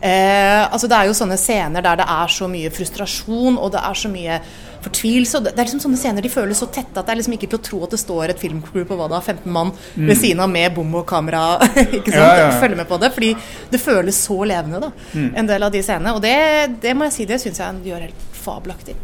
Eh, 0.00 0.72
altså 0.72 0.88
Det 0.88 0.96
er 0.96 1.10
jo 1.10 1.16
sånne 1.16 1.36
scener 1.36 1.84
der 1.84 2.00
det 2.00 2.06
er 2.08 2.32
så 2.32 2.48
mye 2.48 2.70
frustrasjon 2.72 3.58
og 3.60 3.72
det 3.74 3.82
er 3.84 3.98
så 4.00 4.08
mye 4.08 4.40
fortvilelse. 4.80 5.42
Det 5.44 5.52
er 5.52 5.66
liksom 5.66 5.82
sånne 5.84 6.00
scener 6.00 6.24
de 6.24 6.32
føles 6.32 6.60
så 6.62 6.70
tette 6.72 6.96
at 6.96 7.04
det 7.04 7.12
er 7.12 7.20
liksom 7.20 7.36
ikke 7.36 7.50
til 7.52 7.60
å 7.60 7.64
tro 7.68 7.82
at 7.84 7.94
det 7.94 8.00
står 8.00 8.32
et 8.32 8.40
filmcrew 8.40 8.86
på 8.88 8.96
hva 8.96 9.10
da, 9.12 9.20
15 9.20 9.44
mann 9.52 9.74
mm. 9.74 10.06
ved 10.08 10.16
siden 10.16 10.40
av 10.40 10.48
med 10.52 10.72
bom 10.76 10.96
og 11.02 11.04
kamera 11.10 11.44
ikke 11.98 12.14
sant, 12.14 12.16
ja, 12.16 12.32
ja, 12.32 12.48
ja. 12.48 12.58
følge 12.62 12.80
med 12.80 12.88
på 12.88 13.00
det. 13.02 13.12
Fordi 13.16 13.30
det 13.74 13.82
føles 13.82 14.24
så 14.24 14.40
levende, 14.48 14.80
da, 14.86 14.92
mm. 15.12 15.30
en 15.42 15.52
del 15.52 15.68
av 15.68 15.74
de 15.76 15.84
scenene. 15.84 16.16
Og 16.16 16.24
det, 16.24 16.36
det 16.80 16.96
må 16.96 17.08
jeg 17.10 17.18
si, 17.18 17.28
det 17.28 17.42
syns 17.44 17.60
jeg 17.60 17.92
gjør 17.92 18.08
helt 18.08 18.28
fabelaktig. 18.40 18.96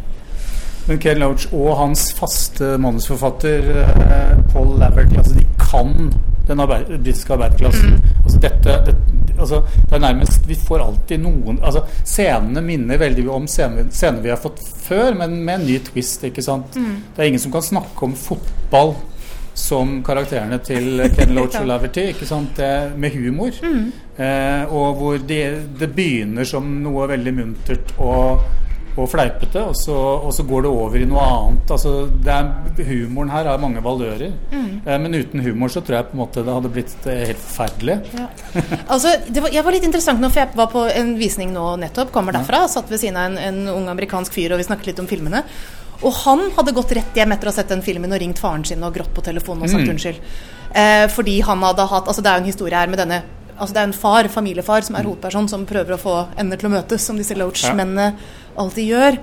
Men 0.87 1.01
Ken 1.03 1.19
Loach 1.19 1.49
og 1.51 1.73
hans 1.81 2.09
faste 2.15 2.77
manusforfatter 2.79 3.71
eh, 3.83 4.35
Paul 4.53 4.77
Laverty, 4.79 5.19
altså 5.19 5.35
de 5.35 5.47
kan 5.59 6.13
den 6.47 6.63
britiske 6.63 7.33
arbeiderklassen. 7.35 7.97
Mm. 7.97 8.21
Altså 8.25 8.39
dette, 8.39 8.77
det, 8.87 8.95
altså, 9.39 9.63
det 9.89 9.97
er 9.97 9.99
nærmest 9.99 10.49
Vi 10.49 10.55
får 10.55 10.85
alltid 10.85 11.19
noen 11.23 11.59
altså 11.59 11.83
Scenene 12.05 12.63
minner 12.63 13.01
veldig 13.03 13.27
om 13.31 13.49
scener, 13.51 13.89
scener 13.91 14.23
vi 14.23 14.31
har 14.31 14.39
fått 14.41 14.63
før, 14.87 15.15
men 15.19 15.41
med 15.43 15.61
en 15.61 15.67
ny 15.67 15.81
twist. 15.91 16.25
ikke 16.25 16.43
sant? 16.43 16.79
Mm. 16.79 17.03
Det 17.17 17.23
er 17.23 17.33
ingen 17.33 17.43
som 17.43 17.53
kan 17.53 17.67
snakke 17.67 18.07
om 18.07 18.15
fotball 18.15 18.95
som 19.57 20.03
karakterene 20.05 20.59
til 20.61 21.01
Ken 21.17 21.35
Loach 21.35 21.57
og 21.59 21.67
Laverty, 21.71 22.11
ikke 22.13 22.29
sant? 22.29 22.61
Med 22.97 23.17
humor. 23.17 23.57
Mm. 23.65 23.89
Eh, 24.17 24.73
og 24.73 25.01
hvor 25.01 25.19
det, 25.19 25.43
det 25.81 25.91
begynner 25.97 26.47
som 26.47 26.69
noe 26.85 27.09
veldig 27.11 27.35
muntert 27.35 27.95
og 27.99 28.47
og 28.97 29.11
fleipete, 29.13 29.61
og 29.61 29.77
så, 29.77 29.95
og 29.97 30.33
så, 30.33 30.45
går 30.47 30.65
det 30.65 30.71
over 30.73 30.97
i 31.01 31.07
noe 31.09 31.23
annet. 31.23 31.73
Altså, 31.77 31.93
er, 32.33 32.51
humoren 32.89 33.33
her 33.35 33.51
har 33.51 33.61
mange 33.61 33.83
valører. 33.85 34.33
Mm. 34.53 34.71
Eh, 34.87 34.99
men 35.05 35.19
uten 35.19 35.45
humor 35.45 35.73
så 35.73 35.83
tror 35.85 35.99
jeg 35.99 36.09
på 36.11 36.17
en 36.17 36.23
måte 36.23 36.45
det 36.47 36.55
hadde 36.57 36.73
blitt 36.73 37.09
eh, 37.13 37.25
helt 37.31 37.43
forferdelig. 37.43 37.99
Ja. 38.17 38.29
altså, 38.95 39.13
var, 39.37 39.51
jeg 39.53 39.67
var 39.67 39.77
litt 39.77 39.89
interessant 39.89 40.23
nå, 40.23 40.33
for 40.33 40.45
jeg 40.45 40.61
var 40.63 40.71
på 40.73 40.87
en 40.89 41.17
visning 41.21 41.53
nå 41.55 41.69
nettopp. 41.83 42.15
Kommer 42.15 42.37
derfra. 42.37 42.65
Ja. 42.65 42.73
Satt 42.73 42.93
ved 42.93 43.03
siden 43.03 43.21
av 43.21 43.31
en, 43.31 43.41
en 43.43 43.75
ung 43.75 43.91
amerikansk 43.93 44.37
fyr, 44.37 44.55
og 44.55 44.63
vi 44.63 44.69
snakket 44.71 44.95
litt 44.95 45.05
om 45.05 45.11
filmene. 45.11 45.45
Og 46.05 46.13
han 46.25 46.51
hadde 46.57 46.77
gått 46.77 46.93
rett 46.97 47.17
hjem 47.17 47.33
etter 47.37 47.49
å 47.49 47.53
ha 47.53 47.57
sett 47.57 47.73
den 47.73 47.85
filmen 47.85 48.13
og 48.13 48.21
ringt 48.21 48.41
faren 48.41 48.65
sin 48.69 48.85
og 48.85 48.97
grått 48.97 49.15
på 49.17 49.25
telefonen 49.25 49.65
og 49.65 49.73
sagt 49.73 49.87
mm. 49.87 49.93
unnskyld. 49.95 50.37
Eh, 50.77 51.07
fordi 51.13 51.41
han 51.47 51.63
hadde 51.65 51.87
hatt 51.89 52.09
Altså, 52.11 52.21
det 52.25 52.31
er 52.31 52.41
jo 52.41 52.45
en 52.45 52.51
historie 52.51 52.77
her 52.77 52.91
med 52.91 53.01
denne 53.01 53.23
Altså 53.57 53.73
det 53.73 53.81
er 53.81 53.87
en 53.89 53.97
far, 53.97 54.27
familiefar, 54.29 54.85
som 54.85 54.99
er 54.99 55.07
hovedperson, 55.09 55.47
som 55.49 55.63
prøver 55.65 55.95
å 55.95 56.01
få 56.01 56.17
endene 56.35 56.59
til 56.61 56.69
å 56.69 56.75
møtes, 56.75 57.07
som 57.09 57.17
disse 57.17 57.33
Loach-mennene 57.39 58.11
alltid 58.61 58.93
gjør. 58.93 59.19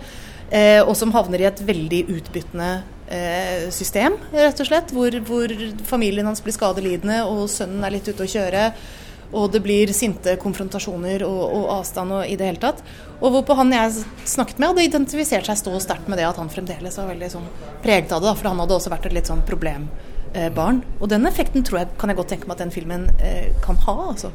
Eh, 0.54 0.82
og 0.84 0.93
som 0.98 1.13
havner 1.15 1.41
i 1.41 1.48
et 1.50 1.62
veldig 1.65 2.04
utbyttende 2.13 2.72
eh, 3.10 3.69
system, 3.74 4.19
rett 4.34 4.60
og 4.62 4.69
slett. 4.69 4.93
Hvor, 4.93 5.15
hvor 5.28 5.54
familien 5.88 6.30
hans 6.30 6.43
blir 6.46 6.56
skadelidende, 6.56 7.24
og 7.26 7.48
sønnen 7.52 7.86
er 7.86 7.96
litt 7.96 8.10
ute 8.10 8.28
å 8.28 8.34
kjøre. 8.36 8.67
Og 9.34 9.50
det 9.50 9.63
blir 9.65 9.89
sinte 9.98 10.36
konfrontasjoner 10.38 11.24
og, 11.26 11.41
og 11.58 11.69
avstand 11.80 12.13
og 12.19 12.30
i 12.30 12.38
det 12.38 12.52
hele 12.52 12.62
tatt. 12.62 12.84
Og 13.17 13.34
hvorpå 13.34 13.58
han 13.58 13.74
jeg 13.74 14.04
snakket 14.30 14.60
med, 14.60 14.69
hadde 14.69 14.86
identifisert 14.86 15.50
seg 15.50 15.58
stå 15.58 15.74
sterkt 15.82 16.12
med 16.12 16.22
det 16.22 16.28
at 16.30 16.38
han 16.38 16.52
fremdeles 16.54 17.00
var 17.02 17.10
veldig 17.10 17.32
sånn 17.34 17.48
preget 17.82 18.13
av 18.13 18.22
det. 18.22 18.36
For 18.38 18.52
han 18.52 18.62
hadde 18.62 18.78
også 18.78 18.93
vært 18.93 19.10
et 19.10 19.17
litt 19.17 19.32
sånn 19.32 19.41
problembarn. 20.34 20.82
og 21.00 21.10
den 21.10 21.26
effekten 21.26 21.63
tror 21.63 21.80
jeg, 21.80 21.88
kan 22.00 22.10
jeg 22.10 22.17
godt 22.17 22.28
tenke 22.34 22.48
meg 22.48 22.56
at 22.56 22.63
den 22.63 22.72
filmen 22.72 23.10
eh, 23.22 23.52
kan 23.62 23.76
ha. 23.76 23.96
Altså. 24.10 24.32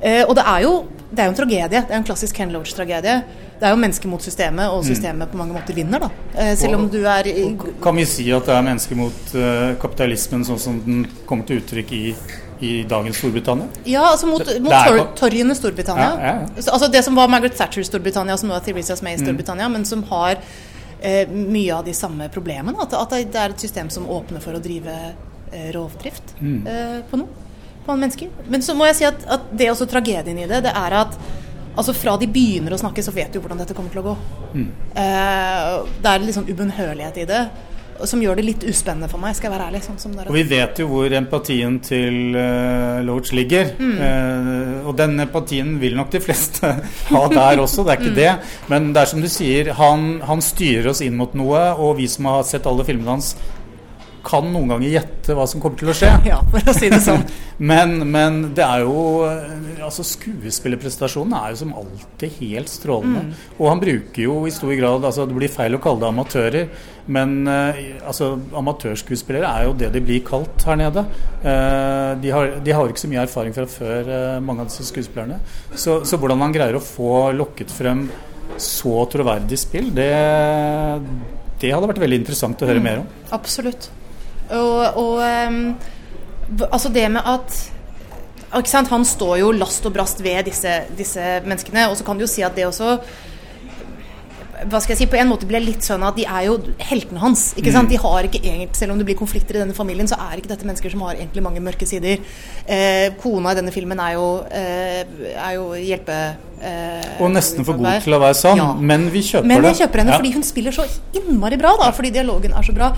Eh, 0.00 0.24
og 0.28 0.34
det 0.36 0.42
er, 0.46 0.60
jo, 0.62 0.86
det 1.10 1.18
er 1.20 1.24
jo 1.28 1.30
en 1.30 1.36
tragedie. 1.38 1.68
Det 1.68 1.90
er 1.90 1.96
en 1.96 2.04
klassisk 2.04 2.34
Ken 2.36 2.50
Loach-tragedie. 2.52 3.22
Det 3.58 3.64
er 3.66 3.70
jo 3.70 3.76
mennesker 3.80 4.08
mot 4.08 4.22
systemet, 4.22 4.68
og 4.68 4.84
systemet 4.84 5.30
på 5.30 5.36
mange 5.38 5.54
måter 5.54 5.74
vinner, 5.74 6.00
da. 6.02 6.10
Eh, 6.34 6.54
selv 6.56 6.74
om 6.76 6.88
du 6.92 6.98
er 7.06 7.26
i, 7.30 7.56
Kan 7.82 7.96
vi 7.96 8.04
si 8.04 8.26
at 8.32 8.44
det 8.46 8.54
er 8.56 8.62
mennesker 8.66 8.96
mot 8.96 9.34
eh, 9.34 9.76
kapitalismen 9.80 10.44
sånn 10.44 10.58
som 10.60 10.80
den 10.84 11.06
kommer 11.26 11.46
til 11.48 11.62
uttrykk 11.62 11.92
i, 11.92 12.14
i 12.60 12.72
dagens 12.88 13.16
Storbritannia? 13.16 13.66
Ja, 13.86 14.10
altså 14.12 14.26
mot, 14.26 14.44
mot 14.60 14.72
tor 14.72 15.02
torgene 15.16 15.54
Storbritannia. 15.56 16.10
Ja, 16.10 16.26
ja, 16.26 16.46
ja. 16.56 16.68
Altså 16.72 16.88
det 16.92 17.04
som 17.04 17.16
var 17.16 17.28
Margaret 17.32 17.56
Thatcher 17.56 17.82
Storbritannia, 17.86 18.36
som 18.36 18.50
nå 18.50 18.56
er 18.58 18.60
Theresa 18.66 18.96
May 19.02 19.14
i 19.14 19.20
Mm. 19.20 19.24
Storbritannia, 19.26 19.68
men 19.68 19.84
som 19.84 20.02
har 20.10 20.36
eh, 21.00 21.28
mye 21.28 21.72
av 21.74 21.84
de 21.84 21.94
samme 21.94 22.28
problemene. 22.28 22.76
At, 22.82 22.92
at 22.92 23.10
det 23.32 23.40
er 23.40 23.50
et 23.56 23.60
system 23.60 23.88
som 23.90 24.08
åpner 24.08 24.40
for 24.44 24.52
å 24.56 24.60
drive 24.60 24.92
eh, 24.92 25.14
rovdrift 25.76 26.34
Mm. 26.40 26.66
eh, 26.66 27.00
på 27.10 27.20
noe. 27.22 27.28
På 27.86 27.92
andre 27.94 28.06
mennesker. 28.08 28.28
Men 28.50 28.60
så 28.66 28.74
må 28.74 28.86
jeg 28.90 28.96
si 29.00 29.04
at, 29.08 29.26
at 29.30 29.50
det 29.56 29.66
er 29.68 29.72
også 29.74 29.86
tragedien 29.90 30.38
i 30.42 30.46
det, 30.50 30.62
det 30.66 30.72
er 30.74 31.00
at 31.04 31.18
Altså 31.76 31.92
Fra 31.92 32.14
de 32.16 32.24
begynner 32.32 32.72
å 32.72 32.78
snakke, 32.80 33.02
så 33.04 33.12
vet 33.12 33.28
de 33.34 33.36
jo 33.36 33.42
hvordan 33.44 33.58
dette 33.60 33.74
kommer 33.76 33.90
til 33.92 34.00
å 34.00 34.04
gå. 34.06 34.12
Mm. 34.54 34.68
Eh, 34.96 35.72
det 36.00 36.08
er 36.08 36.22
litt 36.24 36.34
sånn 36.38 36.46
ubønnhørlighet 36.48 37.18
i 37.20 37.26
det, 37.28 37.40
som 38.08 38.22
gjør 38.24 38.38
det 38.38 38.44
litt 38.46 38.64
uspennende 38.64 39.10
for 39.12 39.20
meg, 39.20 39.34
skal 39.36 39.50
jeg 39.50 39.58
være 39.58 39.66
ærlig. 39.68 39.82
Sånn. 39.84 40.14
Og 40.24 40.32
vi 40.32 40.42
vet 40.48 40.80
jo 40.80 40.86
hvor 40.88 41.12
empatien 41.18 41.76
til 41.84 42.32
uh, 42.32 43.02
Loach 43.04 43.34
ligger. 43.36 43.74
Mm. 43.76 43.92
Uh, 44.00 44.88
og 44.88 44.96
den 44.96 45.20
empatien 45.20 45.74
vil 45.82 45.96
nok 46.00 46.10
de 46.16 46.20
fleste 46.24 46.64
ha 47.12 47.22
der 47.34 47.60
også, 47.60 47.84
det 47.84 47.92
er 47.92 48.00
Mm. 48.00 48.06
ikke 48.06 48.16
det. 48.22 48.32
Men 48.72 48.90
det 48.96 49.02
er 49.02 49.12
som 49.12 49.20
du 49.20 49.28
sier, 49.28 49.72
han, 49.76 50.08
han 50.24 50.40
styrer 50.44 50.88
oss 50.94 51.04
inn 51.04 51.16
mot 51.20 51.36
noe, 51.36 51.60
og 51.76 51.98
vi 52.00 52.08
som 52.08 52.24
har 52.32 52.42
sett 52.48 52.64
alle 52.72 52.84
filmene 52.88 53.18
hans, 53.18 53.34
kan 54.26 54.48
noen 54.50 54.74
ganger 54.74 54.96
gjette 54.98 55.36
hva 55.36 55.46
som 55.48 55.62
kommer 55.62 55.80
til 55.80 55.92
å 55.92 55.96
skje. 55.96 56.12
Ja, 56.26 56.40
for 56.50 56.72
å 56.72 56.74
si 56.76 56.90
det 56.92 57.02
sånn. 57.04 57.24
Men, 57.56 58.02
men 58.12 58.34
det 58.52 58.60
er 58.60 58.82
jo 58.82 59.24
Altså 59.80 60.02
Skuespillerprestasjonen 60.04 61.32
er 61.38 61.54
jo 61.54 61.60
som 61.62 61.70
alltid 61.80 62.34
helt 62.42 62.68
strålende. 62.68 63.22
Mm. 63.30 63.46
Og 63.56 63.70
han 63.70 63.80
bruker 63.80 64.20
jo 64.26 64.34
i 64.44 64.52
stor 64.52 64.74
grad 64.76 65.06
altså 65.08 65.24
Det 65.24 65.38
blir 65.38 65.48
feil 65.48 65.78
å 65.78 65.80
kalle 65.80 66.02
det 66.02 66.10
amatører, 66.10 66.66
men 67.12 67.46
eh, 67.46 67.80
altså 68.06 68.32
amatørskuespillere 68.58 69.48
er 69.48 69.66
jo 69.68 69.74
det 69.78 69.92
de 69.94 70.02
blir 70.02 70.24
kalt 70.26 70.64
her 70.66 70.78
nede. 70.80 71.04
Eh, 71.40 72.12
de, 72.22 72.32
har, 72.34 72.56
de 72.66 72.74
har 72.74 72.90
ikke 72.90 73.04
så 73.04 73.10
mye 73.12 73.22
erfaring 73.22 73.54
fra 73.54 73.66
før, 73.70 74.10
eh, 74.10 74.38
mange 74.42 74.64
av 74.64 74.72
disse 74.72 74.88
skuespillerne. 74.88 75.38
Så, 75.74 76.00
så 76.08 76.18
hvordan 76.18 76.42
han 76.42 76.56
greier 76.56 76.78
å 76.78 76.82
få 76.82 77.30
lokket 77.36 77.72
frem 77.72 78.08
så 78.62 79.04
troverdig 79.12 79.58
spill, 79.60 79.92
det, 79.94 80.10
det 81.62 81.72
hadde 81.74 81.92
vært 81.92 82.02
veldig 82.02 82.20
interessant 82.24 82.62
å 82.62 82.70
høre 82.70 82.82
mer 82.82 83.04
om. 83.04 83.08
Absolutt. 83.36 83.90
Og, 84.50 84.96
og 84.96 85.22
ehm, 85.26 85.74
altså 86.70 86.92
det 86.92 87.08
med 87.10 87.22
at? 87.26 87.62
Han 88.90 89.04
står 89.04 89.38
jo 89.42 89.50
last 89.52 89.84
og 89.86 89.92
brast 89.92 90.22
ved 90.24 90.44
disse, 90.46 90.70
disse 90.96 91.40
menneskene. 91.44 91.88
Og 91.90 91.96
så 91.98 92.04
kan 92.06 92.16
du 92.16 92.24
jo 92.24 92.30
si 92.30 92.42
at 92.46 92.54
det 92.56 92.66
også 92.66 92.98
hva 94.64 94.78
skal 94.80 94.94
jeg 94.94 95.02
si, 95.02 95.06
på 95.12 95.18
en 95.20 95.28
måte 95.28 95.46
blir 95.48 95.60
litt 95.60 95.84
sånn 95.84 96.00
at 96.06 96.16
de 96.16 96.24
er 96.24 96.46
jo 96.48 96.54
heltene 96.88 97.20
hans. 97.20 97.50
ikke 97.60 97.72
sant? 97.74 97.90
De 97.92 97.98
har 98.00 98.24
ikke 98.24 98.40
egentlig, 98.40 98.76
Selv 98.78 98.94
om 98.94 98.98
det 98.98 99.04
blir 99.08 99.18
konflikter 99.18 99.58
i 99.58 99.60
denne 99.60 99.76
familien, 99.76 100.08
så 100.08 100.16
er 100.16 100.40
ikke 100.40 100.48
dette 100.48 100.64
mennesker 100.68 100.90
som 100.94 101.02
har 101.04 101.18
egentlig 101.18 101.42
mange 101.44 101.60
mørke 101.60 101.86
sider. 101.88 102.22
Eh, 102.66 103.10
kona 103.20 103.52
i 103.52 103.58
denne 103.60 103.74
filmen 103.74 104.00
er 104.00 104.14
jo, 104.16 104.26
eh, 104.50 105.04
er 105.36 105.52
jo 105.58 105.68
hjelpe... 105.76 106.16
Eh, 106.62 107.20
Og 107.20 107.30
nesten 107.34 107.66
for 107.68 107.76
god 107.76 108.00
til 108.02 108.16
å 108.16 108.20
være 108.22 108.34
sann, 108.34 108.56
Ja. 108.56 108.72
men 108.72 109.10
vi 109.12 109.20
kjøper 109.20 109.44
Men 109.46 109.62
det. 109.62 109.76
jeg 109.76 109.86
kjøper 109.88 109.98
henne 110.02 110.12
Ja. 110.12 110.16
fordi 110.18 110.32
hun 110.32 110.42
spiller 110.42 110.72
så 110.72 110.88
innmari 111.12 111.58
bra, 111.60 111.76
da, 111.76 111.90
fordi 111.92 112.10
dialogen 112.12 112.52
er 112.56 112.62
så 112.62 112.72
bra. 112.74 112.96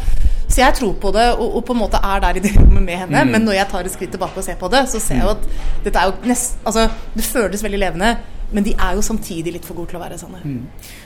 Så 0.58 0.64
jeg 0.64 0.74
tror 0.74 0.94
på 0.98 1.10
det, 1.14 1.24
og, 1.38 1.52
og 1.54 1.62
på 1.68 1.74
en 1.76 1.78
måte 1.78 1.98
er 2.02 2.22
der 2.24 2.38
i 2.40 2.40
det 2.42 2.50
rommet 2.56 2.82
med 2.82 2.96
henne. 3.04 3.20
Mm. 3.22 3.28
Men 3.30 3.44
når 3.46 3.54
jeg 3.60 3.70
tar 3.70 3.86
et 3.86 3.92
skritt 3.94 4.10
tilbake 4.10 4.40
og 4.40 4.42
ser 4.42 4.56
på 4.58 4.66
det, 4.72 4.80
så 4.90 4.98
ser 4.98 5.20
jeg 5.20 5.28
jo 5.28 5.34
at 5.36 5.44
dette 5.84 6.00
er 6.00 6.08
jo 6.10 6.26
nest, 6.26 6.56
altså, 6.66 6.88
det 7.14 7.22
føles 7.22 7.62
veldig 7.62 7.78
levende. 7.78 8.08
Men 8.50 8.66
de 8.66 8.72
er 8.74 8.96
jo 8.96 9.04
samtidig 9.06 9.52
litt 9.54 9.68
for 9.68 9.78
gode 9.78 9.92
til 9.92 10.00
å 10.00 10.02
være 10.02 10.18
sanne. 10.18 10.40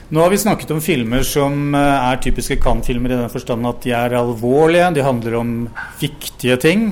Nå 0.08 0.22
har 0.24 0.32
vi 0.32 0.38
snakket 0.40 0.72
om 0.72 0.80
filmer 0.80 1.26
som 1.26 1.76
eh, 1.76 2.08
er 2.08 2.22
typiske 2.24 2.56
kan-filmer 2.64 3.12
i 3.12 3.18
den 3.18 3.32
forstand 3.34 3.68
at 3.68 3.84
de 3.84 3.92
er 3.98 4.16
alvorlige, 4.22 4.88
de 4.96 5.04
handler 5.04 5.36
om 5.42 5.52
viktige 6.00 6.56
ting. 6.62 6.88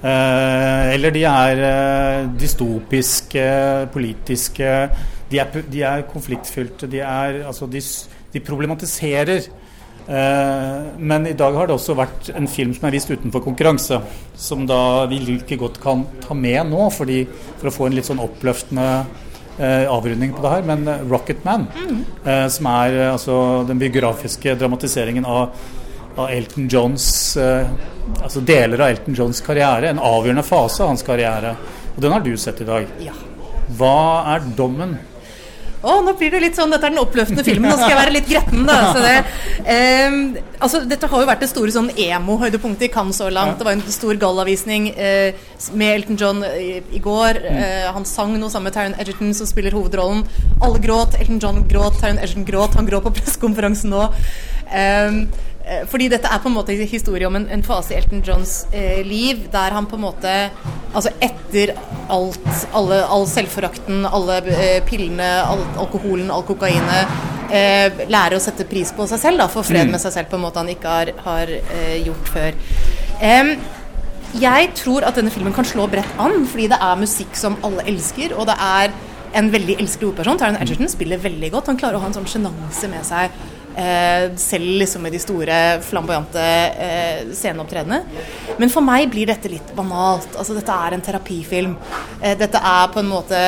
Eh, 0.00 0.90
eller 0.96 1.14
de 1.14 1.22
er 1.30 1.64
eh, 1.68 2.28
dystopiske, 2.42 3.46
politiske. 3.94 4.74
De 5.30 5.44
er, 5.44 5.62
de 5.76 5.86
er 5.94 6.06
konfliktfylte. 6.10 6.90
De, 6.90 7.04
er, 7.06 7.44
altså, 7.52 7.70
de, 7.70 7.84
de 8.34 8.42
problematiserer. 8.50 9.46
Eh, 10.10 10.82
men 10.98 11.26
i 11.26 11.36
dag 11.38 11.54
har 11.54 11.68
det 11.68 11.76
også 11.76 11.94
vært 11.94 12.32
en 12.34 12.48
film 12.50 12.72
som 12.74 12.88
er 12.88 12.96
vist 12.96 13.10
utenfor 13.12 13.44
konkurranse. 13.44 14.00
Som 14.34 14.66
da 14.66 15.06
vi 15.10 15.20
like 15.22 15.58
godt 15.60 15.78
kan 15.82 16.04
ta 16.24 16.34
med 16.34 16.72
nå, 16.72 16.88
fordi, 16.94 17.22
for 17.60 17.70
å 17.70 17.74
få 17.74 17.88
en 17.88 17.98
litt 17.98 18.08
sånn 18.10 18.22
oppløftende 18.22 18.88
eh, 19.58 19.86
avrunding 19.86 20.34
på 20.34 20.42
det 20.42 20.54
her. 20.56 20.66
Men 20.66 20.88
eh, 20.90 21.04
Rocketman, 21.10 21.68
eh, 22.24 22.46
som 22.50 22.70
er 22.72 22.98
altså, 23.12 23.36
den 23.68 23.78
biografiske 23.82 24.56
dramatiseringen 24.58 25.28
av, 25.28 25.54
av 26.16 26.26
Elton 26.28 26.68
Johns 26.70 27.36
eh, 27.38 27.70
Altså 28.10 28.40
deler 28.42 28.80
av 28.80 28.88
Elton 28.90 29.14
Johns 29.14 29.38
karriere. 29.46 29.86
En 29.86 30.00
avgjørende 30.02 30.42
fase 30.42 30.82
av 30.82 30.88
hans 30.90 31.04
karriere. 31.06 31.52
Og 31.94 32.00
den 32.02 32.10
har 32.10 32.24
du 32.24 32.32
sett 32.40 32.58
i 32.64 32.66
dag. 32.66 32.88
Ja. 33.04 33.14
Hva 33.78 34.24
er 34.32 34.48
dommen? 34.58 34.96
Å, 35.80 35.94
nå 36.04 36.12
blir 36.20 36.34
det 36.34 36.42
litt 36.42 36.58
sånn, 36.58 36.72
Dette 36.74 36.88
er 36.88 36.92
den 36.92 37.00
oppløftende 37.00 37.44
filmen. 37.46 37.70
Nå 37.70 37.78
skal 37.78 37.94
jeg 37.94 38.00
være 38.00 38.12
litt 38.12 38.28
gretten. 38.28 38.66
da 38.68 38.78
så 38.92 39.00
det, 39.00 39.14
ehm, 39.64 40.18
altså, 40.58 40.82
Dette 40.88 41.08
har 41.08 41.22
jo 41.22 41.28
vært 41.30 41.44
det 41.44 41.50
store 41.52 41.72
sånn 41.72 41.88
emo-høydepunktet 41.94 42.88
i 42.88 42.92
Cannes 42.92 43.16
så 43.16 43.30
langt. 43.32 43.56
Det 43.58 43.68
var 43.68 43.78
en 43.78 43.84
stor 43.88 44.20
gallavisning 44.20 44.90
eh, 44.92 45.40
med 45.72 45.94
Elton 45.94 46.20
John 46.20 46.44
i, 46.50 46.82
i 46.92 47.00
går. 47.00 47.40
Eh, 47.48 47.88
han 47.96 48.08
sang 48.08 48.36
noe 48.36 48.52
sammen 48.52 48.68
med 48.68 48.76
Taron 48.76 48.98
Edgerton, 49.00 49.32
som 49.36 49.48
spiller 49.48 49.76
hovedrollen. 49.76 50.26
Alle 50.60 50.82
gråt. 50.84 51.16
Elton 51.20 51.40
John 51.40 51.64
gråt. 51.70 52.00
Taron 52.02 52.20
Edgerton 52.20 52.48
gråt. 52.48 52.76
Han 52.76 52.90
gråt 52.90 53.08
på 53.08 53.16
pressekonferansen 53.20 53.96
nå. 53.96 54.10
Eh, 54.68 55.24
fordi 55.90 56.08
dette 56.10 56.26
er 56.26 56.40
på 56.42 56.50
en 56.50 56.56
måte 56.56 56.74
historie 56.74 57.28
om 57.28 57.36
en, 57.38 57.46
en 57.52 57.62
fase 57.62 57.94
i 57.94 57.98
Elton 58.00 58.22
Johns 58.26 58.64
eh, 58.74 59.00
liv 59.06 59.44
der 59.52 59.76
han 59.76 59.86
på 59.90 59.98
en 59.98 60.06
måte 60.08 60.36
Altså 60.90 61.12
etter 61.22 61.70
alt, 62.10 62.48
alle, 62.74 62.96
all 63.06 63.26
selvforakten, 63.30 64.02
alle 64.08 64.40
eh, 64.50 64.80
pillene, 64.82 65.28
all, 65.46 65.62
alkoholen, 65.78 66.32
all 66.34 66.42
kokainet 66.48 67.52
eh, 67.54 68.00
Lærer 68.10 68.34
å 68.34 68.42
sette 68.42 68.66
pris 68.66 68.90
på 68.96 69.06
seg 69.06 69.22
selv, 69.22 69.44
da, 69.44 69.46
få 69.52 69.62
fred 69.66 69.92
med 69.92 70.02
seg 70.02 70.16
selv 70.16 70.32
på 70.32 70.40
en 70.40 70.42
måte 70.48 70.58
han 70.58 70.72
ikke 70.72 70.96
har, 70.96 71.12
har 71.28 71.52
eh, 71.60 72.00
gjort 72.08 72.32
før. 72.34 72.58
Jeg 74.40 74.66
tror 74.78 75.06
at 75.06 75.16
denne 75.18 75.30
filmen 75.34 75.54
kan 75.54 75.66
slå 75.66 75.86
bredt 75.90 76.18
an, 76.22 76.44
fordi 76.50 76.68
det 76.70 76.78
er 76.82 76.98
musikk 77.00 77.38
som 77.38 77.56
alle 77.66 77.82
elsker, 77.90 78.34
og 78.38 78.46
det 78.50 78.54
er 78.62 78.92
en 79.38 79.50
veldig 79.52 79.76
elskelig 79.82 80.10
hovedperson. 80.10 80.38
Taron 80.38 80.58
Edgerton 80.60 80.90
spiller 80.90 81.22
veldig 81.22 81.50
godt. 81.54 81.70
Han 81.70 81.78
klarer 81.80 81.98
å 81.98 82.02
ha 82.02 82.10
en 82.10 82.16
sånn 82.16 82.28
sjenanse 82.30 82.90
med 82.90 83.06
seg, 83.06 83.30
eh, 83.30 83.59
selv 84.40 84.80
liksom 84.80 85.04
med 85.06 85.14
de 85.14 85.20
store, 85.22 85.58
flamboyante 85.86 86.46
eh, 86.86 87.26
sceneopptredenene. 87.32 88.24
Men 88.60 88.72
for 88.72 88.84
meg 88.84 89.10
blir 89.12 89.30
dette 89.30 89.52
litt 89.52 89.74
banalt. 89.76 90.34
Altså, 90.36 90.56
dette 90.58 90.78
er 90.86 90.96
en 90.96 91.04
terapifilm. 91.04 91.76
Eh, 92.20 92.36
dette 92.40 92.60
er 92.60 92.90
på 92.92 93.02
en 93.02 93.12
måte 93.12 93.44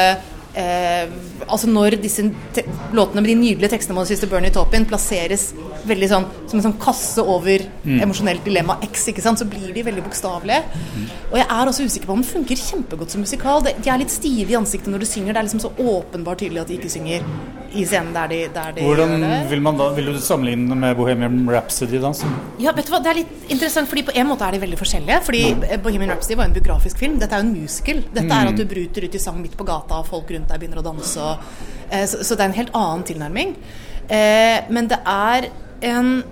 Eh, 0.53 1.09
altså 1.47 1.69
Når 1.71 1.95
disse 2.03 2.27
te 2.53 2.67
låtene 2.93 3.23
med 3.23 3.31
de 3.31 3.37
nydelige 3.41 3.71
tekstene 3.73 4.03
om 4.03 4.05
Sister 4.05 4.29
Bernie 4.29 4.53
Taupin 4.53 4.85
plasseres 4.85 5.47
veldig 5.89 6.09
sånn 6.11 6.27
som 6.51 6.59
en 6.59 6.65
sånn 6.67 6.77
kasse 6.83 7.25
over 7.25 7.65
emosjonelt 7.89 8.45
dilemma 8.45 8.77
X, 8.85 9.07
ikke 9.09 9.25
sant, 9.25 9.41
så 9.41 9.49
blir 9.49 9.73
de 9.73 9.87
veldig 9.87 10.05
bokstavelige. 10.05 10.83
Og 11.31 11.39
jeg 11.41 11.49
er 11.49 11.71
også 11.71 11.87
usikker 11.89 12.11
på 12.11 12.17
om 12.19 12.21
den 12.21 12.29
funker 12.29 12.61
kjempegodt 12.61 13.15
som 13.15 13.25
musikal. 13.25 13.65
De 13.65 13.73
er 13.89 14.03
litt 14.03 14.13
stive 14.13 14.53
i 14.53 14.59
ansiktet 14.61 14.93
når 14.93 15.07
du 15.07 15.09
synger. 15.09 15.33
Det 15.33 15.41
er 15.41 15.49
liksom 15.49 15.65
så 15.65 15.73
åpenbart 15.73 16.45
tydelig 16.45 16.63
at 16.63 16.71
de 16.71 16.77
ikke 16.77 16.93
synger 16.93 17.25
i 17.75 17.85
scenen 17.89 18.13
der 18.15 18.29
de, 18.29 18.39
der 18.55 18.73
de 18.77 18.85
Hvordan 18.87 19.15
gjør 19.15 19.23
det. 19.25 19.51
vil, 19.51 19.63
man 19.65 19.79
da, 19.79 19.89
vil 19.97 20.11
du 20.13 20.19
sammenligne 20.21 20.77
med 20.77 20.97
Bohemian 20.97 21.39
Rhapsody? 21.51 22.01
da? 22.03 22.13
Som, 22.17 22.35
Ja, 22.61 22.73
vet 22.77 22.87
du 22.87 22.93
hva, 22.93 23.01
Det 23.03 23.11
er 23.11 23.19
litt 23.23 23.51
interessant, 23.51 23.89
fordi 23.89 24.03
på 24.09 24.15
en 24.15 24.29
måte 24.29 24.47
er 24.47 24.57
de 24.57 24.61
veldig 24.63 24.79
forskjellige. 24.81 25.21
Fordi 25.29 25.43
Bohemian 25.85 26.11
Rhapsody 26.15 26.37
var 26.37 26.51
en 26.51 26.57
biografisk 26.57 26.99
film. 26.99 27.19
Dette 27.19 27.35
er 27.35 27.43
jo 27.43 27.49
en 27.49 27.55
musical. 27.63 28.03
Dette 28.13 28.41
er 28.41 28.53
at 28.53 28.57
du 28.61 28.65
bryter 28.69 29.07
ut 29.09 29.15
i 29.15 29.23
sang 29.23 29.41
midt 29.43 29.57
på 29.57 29.65
gata, 29.69 30.03
og 30.03 30.07
folk 30.11 30.31
rundt 30.31 30.49
deg 30.53 30.61
begynner 30.63 30.83
å 30.83 30.87
danse. 30.87 31.21
Og, 31.21 31.39
eh, 31.91 32.07
så, 32.07 32.23
så 32.23 32.37
det 32.37 32.47
er 32.47 32.53
en 32.53 32.59
helt 32.61 32.75
annen 32.75 33.05
tilnærming. 33.09 33.57
Eh, 34.09 34.59
men 34.71 34.89
det 34.91 34.99
er 35.07 35.49
en, 35.93 36.23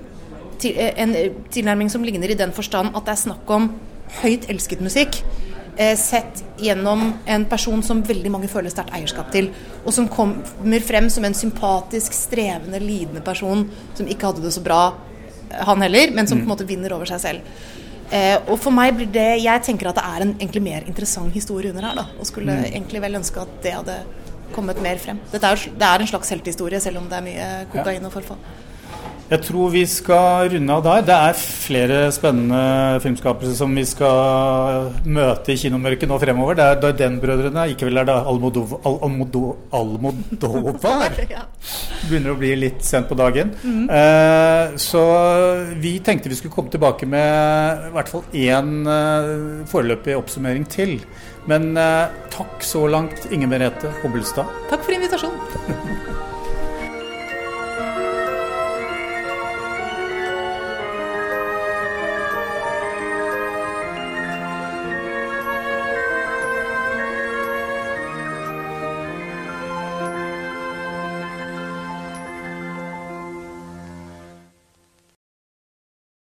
til, 0.61 0.75
eh, 0.77 0.93
en 1.01 1.15
tilnærming 1.51 1.91
som 1.91 2.05
ligner 2.05 2.31
i 2.31 2.39
den 2.39 2.53
forstand 2.53 2.93
at 2.95 3.07
det 3.07 3.17
er 3.17 3.23
snakk 3.27 3.51
om 3.51 3.71
høyt 4.23 4.49
elsket 4.51 4.83
musikk. 4.83 5.23
Eh, 5.81 5.97
sett 5.97 6.45
gjennom 6.59 7.13
en 7.25 7.45
person 7.49 7.83
som 7.83 8.03
veldig 8.05 8.33
mange 8.33 8.49
føler 8.53 8.73
sterkt 8.73 8.93
eierskap 8.97 9.33
til, 9.33 9.51
og 9.85 9.95
som 9.97 10.09
kommer 10.13 10.85
frem 10.85 11.09
som 11.13 11.25
en 11.25 11.37
sympatisk, 11.37 12.17
strevende, 12.17 12.83
lidende 12.83 13.25
person 13.25 13.65
som 13.97 14.09
ikke 14.09 14.31
hadde 14.31 14.45
det 14.45 14.55
så 14.57 14.65
bra, 14.65 14.83
eh, 15.49 15.61
han 15.67 15.83
heller, 15.87 16.13
men 16.17 16.29
som 16.29 16.41
på 16.41 16.49
en 16.49 16.55
måte 16.55 16.69
vinner 16.69 16.93
over 16.97 17.09
seg 17.09 17.25
selv. 17.25 17.61
Eh, 18.11 18.37
og 18.51 18.57
for 18.59 18.75
meg 18.75 18.97
blir 18.97 19.07
det 19.15 19.39
Jeg 19.39 19.63
tenker 19.63 19.87
at 19.87 19.95
det 19.95 20.03
er 20.03 20.23
en 20.25 20.33
egentlig 20.35 20.63
mer 20.65 20.87
interessant 20.91 21.33
historie 21.33 21.71
under 21.71 21.87
her, 21.87 22.01
da. 22.01 22.09
Og 22.19 22.27
skulle 22.27 22.57
egentlig 22.67 23.01
vel 23.05 23.21
ønske 23.21 23.39
at 23.41 23.53
det 23.63 23.77
hadde 23.77 24.01
kommet 24.51 24.81
mer 24.83 24.99
frem. 24.99 25.21
Er, 25.33 25.39
det 25.39 25.87
er 25.87 26.03
en 26.03 26.11
slags 26.11 26.33
helthistorie, 26.35 26.81
selv 26.83 26.99
om 26.99 27.07
det 27.09 27.21
er 27.21 27.23
mye 27.23 27.47
kokain 27.71 28.09
og 28.09 28.13
forfall. 28.17 28.41
Jeg 29.31 29.45
tror 29.47 29.71
vi 29.71 29.85
skal 29.87 30.49
runde 30.51 30.75
av 30.75 30.81
der. 30.83 31.03
Det 31.07 31.17
er 31.17 31.37
flere 31.39 31.99
spennende 32.11 32.99
filmskapere 33.05 33.53
som 33.55 33.77
vi 33.79 33.85
skal 33.87 34.89
møte 35.07 35.55
i 35.55 35.61
kinomørket 35.61 36.11
nå 36.11 36.19
fremover. 36.19 36.59
Det 36.59 36.67
er 36.67 36.81
Darden-brødrene, 36.83 37.69
ikke 37.71 37.87
vel 37.87 38.03
er 38.03 38.09
det 38.09 38.17
Almodovar 38.33 38.83
Al 38.91 38.99
Almodo 39.07 39.45
Almodovar? 39.71 41.15
Begynner 42.09 42.35
å 42.35 42.41
bli 42.41 42.57
litt 42.59 42.83
sent 42.87 43.07
på 43.07 43.19
dagen. 43.21 43.55
Eh, 43.87 44.75
så 44.83 45.07
vi 45.79 45.95
tenkte 46.03 46.33
vi 46.33 46.41
skulle 46.41 46.57
komme 46.57 46.75
tilbake 46.75 47.07
med 47.07 47.87
i 47.87 47.95
hvert 47.95 48.11
fall 48.11 48.27
én 48.35 48.75
eh, 48.83 49.35
foreløpig 49.71 50.19
oppsummering 50.19 50.67
til. 50.75 50.99
Men 51.47 51.71
eh, 51.79 52.11
takk 52.35 52.67
så 52.67 52.89
langt, 52.91 53.31
Inger 53.31 53.55
Merete 53.55 53.95
Hobbelstad. 54.03 54.51
Takk 54.73 54.83
for 54.83 54.99
invitasjonen. 54.99 55.50